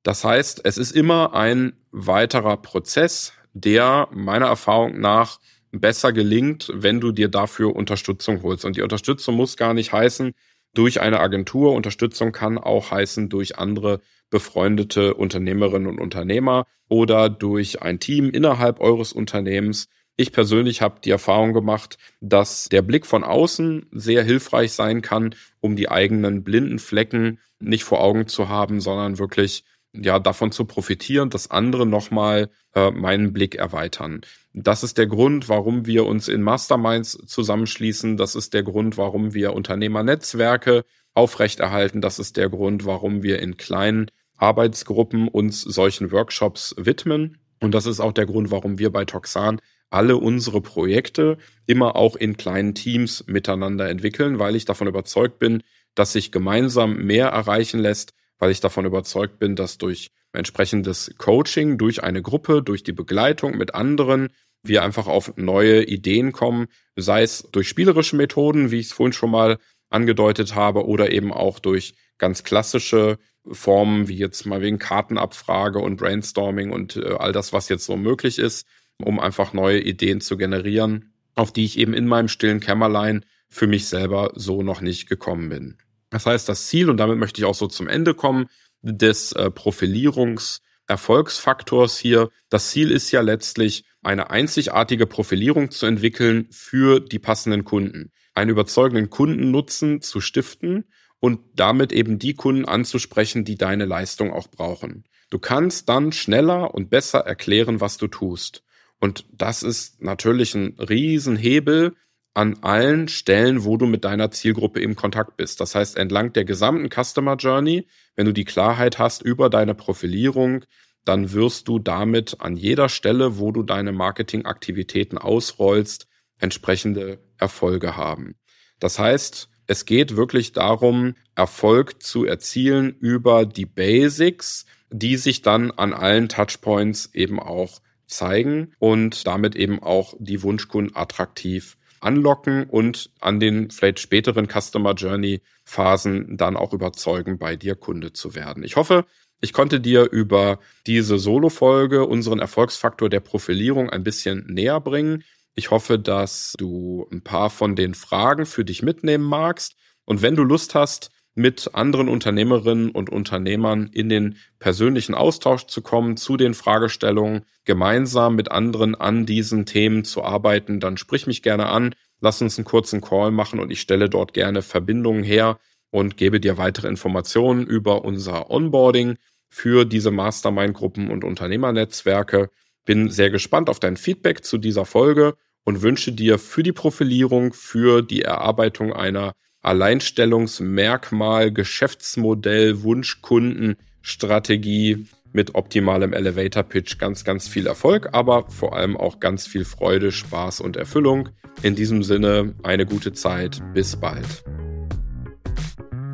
Das 0.03 0.23
heißt, 0.23 0.61
es 0.65 0.77
ist 0.77 0.93
immer 0.93 1.33
ein 1.33 1.73
weiterer 1.93 2.59
Prozess, 2.59 3.33
der 3.55 4.09
meiner 4.13 4.49
Erfahrung 4.49 5.01
nach 5.01 5.39
besser 5.73 6.13
gelingt, 6.13 6.71
wenn 6.75 7.01
du 7.01 7.13
dir 7.13 7.29
dafür 7.29 7.75
Unterstützung 7.75 8.43
holst. 8.43 8.65
Und 8.65 8.77
die 8.77 8.83
Unterstützung 8.83 9.35
muss 9.37 9.57
gar 9.57 9.75
nicht 9.75 9.93
heißen 9.93 10.33
durch 10.75 11.01
eine 11.01 11.21
Agentur. 11.21 11.75
Unterstützung 11.75 12.33
kann 12.33 12.59
auch 12.59 12.91
heißen 12.91 13.29
durch 13.29 13.59
andere 13.59 14.01
befreundete 14.31 15.15
Unternehmerinnen 15.15 15.89
und 15.89 15.99
Unternehmer 15.99 16.67
oder 16.89 17.29
durch 17.29 17.83
ein 17.83 18.01
Team 18.01 18.31
innerhalb 18.31 18.81
eures 18.81 19.13
Unternehmens. 19.13 19.89
Ich 20.17 20.33
persönlich 20.33 20.83
habe 20.83 21.01
die 21.03 21.11
Erfahrung 21.11 21.53
gemacht, 21.55 21.97
dass 22.21 22.69
der 22.69 22.83
Blick 22.83 23.07
von 23.07 23.25
außen 23.25 23.87
sehr 23.93 24.23
hilfreich 24.23 24.73
sein 24.73 25.01
kann, 25.01 25.35
um 25.61 25.75
die 25.75 25.91
eigenen 25.91 26.45
blinden 26.45 26.79
Flecken 26.79 27.39
nicht 27.61 27.85
vor 27.85 28.03
Augen 28.03 28.27
zu 28.27 28.49
haben, 28.49 28.81
sondern 28.81 29.19
wirklich 29.19 29.65
ja 29.95 30.19
davon 30.19 30.53
zu 30.53 30.65
profitieren, 30.65 31.31
dass 31.31 31.51
andere 31.51 31.87
nochmal 31.87 32.51
äh, 32.75 32.91
meinen 32.91 33.33
Blick 33.33 33.55
erweitern. 33.55 34.23
Das 34.55 34.83
ist 34.83 34.99
der 34.99 35.07
Grund, 35.07 35.49
warum 35.49 35.87
wir 35.87 36.05
uns 36.05 36.29
in 36.29 36.43
Masterminds 36.43 37.19
zusammenschließen. 37.27 38.19
Das 38.19 38.35
ist 38.35 38.53
der 38.53 38.63
Grund, 38.63 38.99
warum 38.99 39.33
wir 39.33 39.55
Unternehmernetzwerke 39.55 40.85
aufrechterhalten. 41.15 42.01
Das 42.03 42.19
ist 42.19 42.37
der 42.37 42.51
Grund, 42.51 42.85
warum 42.85 43.23
wir 43.23 43.41
in 43.41 43.57
kleinen 43.57 44.11
Arbeitsgruppen 44.37 45.29
uns 45.29 45.63
solchen 45.63 46.13
Workshops 46.13 46.75
widmen. 46.77 47.39
Und 47.61 47.73
das 47.73 47.87
ist 47.87 48.01
auch 48.01 48.13
der 48.13 48.27
Grund, 48.27 48.51
warum 48.51 48.79
wir 48.79 48.91
bei 48.91 49.05
Toxan 49.05 49.61
alle 49.89 50.17
unsere 50.17 50.61
Projekte 50.61 51.39
immer 51.67 51.97
auch 51.97 52.17
in 52.17 52.37
kleinen 52.37 52.75
Teams 52.75 53.25
miteinander 53.27 53.89
entwickeln, 53.89 54.39
weil 54.39 54.57
ich 54.57 54.65
davon 54.65 54.89
überzeugt 54.89 55.39
bin, 55.39 55.63
dass 55.95 56.13
sich 56.13 56.33
gemeinsam 56.33 56.97
mehr 56.97 57.29
erreichen 57.29 57.79
lässt, 57.79 58.15
weil 58.39 58.51
ich 58.51 58.61
davon 58.61 58.85
überzeugt 58.85 59.39
bin, 59.39 59.55
dass 59.55 59.79
durch 59.79 60.11
entsprechendes 60.33 61.15
Coaching, 61.19 61.79
durch 61.79 62.03
eine 62.03 62.23
Gruppe, 62.23 62.63
durch 62.63 62.83
die 62.83 62.93
Begleitung 62.93 63.57
mit 63.57 63.75
anderen, 63.75 64.29
wir 64.63 64.83
einfach 64.83 65.07
auf 65.07 65.37
neue 65.37 65.85
Ideen 65.85 66.33
kommen, 66.33 66.67
sei 66.97 67.23
es 67.23 67.49
durch 67.53 67.69
spielerische 67.69 68.17
Methoden, 68.17 68.71
wie 68.71 68.79
ich 68.79 68.87
es 68.87 68.93
vorhin 68.93 69.13
schon 69.13 69.31
mal 69.31 69.59
angedeutet 69.91 70.55
habe, 70.55 70.87
oder 70.87 71.13
eben 71.13 71.33
auch 71.33 71.59
durch 71.59 71.95
ganz 72.19 72.45
klassische 72.45 73.19
Formen, 73.51 74.09
wie 74.09 74.17
jetzt 74.17 74.47
mal 74.47 74.61
wegen 74.61 74.79
Kartenabfrage 74.79 75.81
und 75.81 75.97
Brainstorming 75.97 76.71
und 76.71 76.97
äh, 76.97 77.15
all 77.19 77.33
das, 77.33 77.53
was 77.53 77.69
jetzt 77.69 77.85
so 77.85 77.97
möglich 77.97 78.39
ist, 78.39 78.67
um 78.99 79.19
einfach 79.19 79.53
neue 79.53 79.81
Ideen 79.81 80.21
zu 80.21 80.37
generieren, 80.37 81.13
auf 81.35 81.53
die 81.53 81.65
ich 81.65 81.79
eben 81.79 81.95
in 81.95 82.07
meinem 82.07 82.29
stillen 82.29 82.61
Kämmerlein 82.61 83.25
für 83.49 83.67
mich 83.67 83.89
selber 83.89 84.31
so 84.35 84.63
noch 84.63 84.81
nicht 84.81 85.09
gekommen 85.09 85.49
bin. 85.49 85.79
Das 86.11 86.27
heißt, 86.27 86.49
das 86.49 86.69
Ziel, 86.69 86.89
und 86.89 86.99
damit 86.99 87.19
möchte 87.19 87.41
ich 87.41 87.47
auch 87.47 87.55
so 87.55 87.67
zum 87.67 87.89
Ende 87.89 88.15
kommen, 88.15 88.47
des 88.83 89.33
äh, 89.33 89.51
Profilierungserfolgsfaktors 89.51 91.99
hier. 91.99 92.31
Das 92.51 92.71
Ziel 92.71 92.91
ist 92.91 93.11
ja 93.11 93.21
letztlich, 93.21 93.85
eine 94.03 94.31
einzigartige 94.31 95.07
Profilierung 95.07 95.71
zu 95.71 95.87
entwickeln 95.87 96.49
für 96.51 97.01
die 97.01 97.21
passenden 97.21 97.65
Kunden, 97.65 98.13
einen 98.35 98.51
überzeugenden 98.51 99.09
Kundennutzen 99.11 100.03
zu 100.03 100.21
stiften 100.21 100.85
und 101.21 101.41
damit 101.55 101.93
eben 101.93 102.19
die 102.19 102.35
Kunden 102.35 102.65
anzusprechen, 102.65 103.45
die 103.45 103.57
deine 103.57 103.85
Leistung 103.85 104.33
auch 104.33 104.49
brauchen. 104.49 105.05
Du 105.31 105.39
kannst 105.39 105.89
dann 105.89 106.11
schneller 106.13 106.75
und 106.75 106.91
besser 106.91 107.21
erklären, 107.21 107.81
was 107.81 107.97
du 107.97 108.09
tust. 108.09 108.65
Und 108.99 109.25
das 109.33 109.63
ist 109.63 110.03
natürlich 110.03 110.55
ein 110.55 110.77
Riesenhebel 110.79 111.95
an 112.35 112.59
allen 112.63 113.09
Stellen, 113.09 113.65
wo 113.65 113.77
du 113.77 113.87
mit 113.87 114.05
deiner 114.05 114.31
Zielgruppe 114.31 114.81
im 114.81 114.97
Kontakt 114.97 115.37
bist. 115.37 115.61
Das 115.61 115.75
heißt, 115.75 115.97
entlang 115.97 116.33
der 116.33 116.45
gesamten 116.45 116.89
Customer 116.89 117.37
Journey, 117.37 117.87
wenn 118.17 118.27
du 118.27 118.33
die 118.33 118.45
Klarheit 118.45 118.99
hast 118.99 119.23
über 119.23 119.51
deine 119.51 119.75
Profilierung, 119.75 120.65
dann 121.05 121.33
wirst 121.33 121.69
du 121.69 121.79
damit 121.79 122.37
an 122.41 122.57
jeder 122.57 122.89
Stelle, 122.89 123.39
wo 123.39 123.53
du 123.53 123.63
deine 123.63 123.93
Marketingaktivitäten 123.93 125.19
ausrollst, 125.19 126.07
entsprechende 126.39 127.19
Erfolge 127.39 127.97
haben. 127.97 128.37
Das 128.79 128.99
heißt, 128.99 129.49
es 129.67 129.85
geht 129.85 130.17
wirklich 130.17 130.53
darum, 130.53 131.15
Erfolg 131.35 132.03
zu 132.03 132.25
erzielen 132.25 132.97
über 133.01 133.47
die 133.47 133.67
Basics, 133.67 134.67
die 134.91 135.17
sich 135.17 135.43
dann 135.43 135.71
an 135.71 135.93
allen 135.93 136.29
Touchpoints 136.29 137.11
eben 137.15 137.41
auch 137.41 137.81
zeigen 138.07 138.73
und 138.79 139.27
damit 139.27 139.57
eben 139.57 139.83
auch 139.83 140.15
die 140.19 140.43
Wunschkunden 140.43 140.95
attraktiv 140.95 141.77
anlocken 142.03 142.65
und 142.65 143.11
an 143.21 143.41
den 143.41 143.71
vielleicht 143.71 144.01
späteren 144.01 144.49
Customer 144.49 144.95
Journey 144.95 145.43
Phasen 145.65 146.37
dann 146.37 146.57
auch 146.57 146.73
überzeugen, 146.73 147.39
bei 147.39 147.57
dir 147.57 147.75
Kunde 147.77 148.13
zu 148.13 148.35
werden. 148.35 148.65
Ich 148.65 148.77
hoffe, 148.77 149.05
ich 149.41 149.53
konnte 149.53 149.81
dir 149.81 150.11
über 150.11 150.59
diese 150.87 151.19
Solo-Folge 151.19 152.07
unseren 152.07 152.39
Erfolgsfaktor 152.39 153.09
der 153.09 153.21
Profilierung 153.21 153.91
ein 153.91 154.05
bisschen 154.05 154.47
näher 154.47 154.81
bringen. 154.81 155.25
Ich 155.55 155.71
hoffe, 155.71 155.99
dass 155.99 156.55
du 156.59 157.07
ein 157.13 157.23
paar 157.23 157.51
von 157.51 157.77
den 157.77 157.95
Fragen 157.95 158.47
für 158.47 158.65
dich 158.65 158.83
mitnehmen 158.83 159.25
magst. 159.25 159.75
Und 160.05 160.23
wenn 160.23 160.37
du 160.37 160.45
Lust 160.45 160.75
hast, 160.75 161.11
mit 161.35 161.71
anderen 161.75 162.09
Unternehmerinnen 162.09 162.91
und 162.91 163.11
Unternehmern 163.11 163.89
in 163.93 164.09
den 164.09 164.37
persönlichen 164.59 165.15
Austausch 165.15 165.67
zu 165.67 165.81
kommen, 165.81 166.17
zu 166.17 166.37
den 166.37 166.55
Fragestellungen, 166.55 167.45
gemeinsam 167.65 168.37
mit 168.37 168.51
anderen 168.51 168.95
an 168.95 169.25
diesen 169.25 169.65
Themen 169.65 170.05
zu 170.05 170.23
arbeiten, 170.23 170.81
dann 170.81 170.97
sprich 170.97 171.27
mich 171.27 171.43
gerne 171.43 171.67
an, 171.67 171.95
lass 172.21 172.43
uns 172.43 172.59
einen 172.59 172.65
kurzen 172.65 173.01
Call 173.01 173.31
machen 173.31 173.61
und 173.61 173.71
ich 173.71 173.81
stelle 173.81 174.11
dort 174.11 174.35
gerne 174.35 174.63
Verbindungen 174.63 175.23
her 175.23 175.59
und 175.91 176.17
gebe 176.17 176.41
dir 176.41 176.59
weitere 176.59 176.89
Informationen 176.89 177.67
über 177.67 178.05
unser 178.05 178.51
Onboarding 178.51 179.17
für 179.49 179.85
diese 179.85 180.11
Mastermind-Gruppen 180.11 181.11
und 181.11 181.25
Unternehmernetzwerke. 181.25 182.51
Bin 182.85 183.11
sehr 183.11 183.31
gespannt 183.31 183.69
auf 183.69 183.81
dein 183.81 183.97
Feedback 183.97 184.45
zu 184.45 184.59
dieser 184.59 184.85
Folge 184.85 185.35
und 185.65 185.83
wünsche 185.83 186.13
dir 186.13 186.39
für 186.39 186.63
die 186.63 186.73
Profilierung, 186.73 187.53
für 187.53 188.03
die 188.03 188.23
Erarbeitung 188.23 188.93
einer 188.93 189.35
Alleinstellungsmerkmal, 189.63 191.53
Geschäftsmodell, 191.53 192.83
Wunschkunden, 192.83 193.77
Strategie 194.03 195.07
mit 195.33 195.55
optimalem 195.55 196.13
Elevator 196.13 196.63
Pitch 196.63 196.99
ganz, 196.99 197.25
ganz 197.25 197.49
viel 197.49 197.67
Erfolg, 197.67 198.11
aber 198.13 198.51
vor 198.51 198.77
allem 198.77 198.97
auch 198.97 199.21
ganz 199.21 199.47
viel 199.47 199.65
Freude, 199.65 200.13
Spaß 200.13 200.61
und 200.61 200.77
Erfüllung. 200.77 201.31
In 201.63 201.75
diesem 201.75 202.03
Sinne 202.03 202.55
eine 202.63 202.87
gute 202.87 203.13
Zeit. 203.13 203.63
Bis 203.73 203.97
bald. 203.97 204.45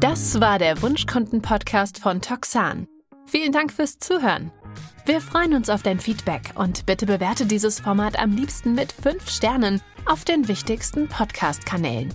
Das 0.00 0.40
war 0.40 0.58
der 0.58 0.80
Wunschkunden-Podcast 0.80 1.98
von 1.98 2.20
Toxan. 2.20 2.86
Vielen 3.26 3.52
Dank 3.52 3.72
fürs 3.72 3.98
Zuhören. 3.98 4.52
Wir 5.06 5.20
freuen 5.20 5.54
uns 5.54 5.70
auf 5.70 5.82
dein 5.82 6.00
Feedback 6.00 6.52
und 6.54 6.86
bitte 6.86 7.06
bewerte 7.06 7.46
dieses 7.46 7.80
Format 7.80 8.18
am 8.18 8.32
liebsten 8.32 8.74
mit 8.74 8.92
5 8.92 9.28
Sternen 9.28 9.80
auf 10.06 10.24
den 10.24 10.48
wichtigsten 10.48 11.08
Podcast-Kanälen. 11.08 12.14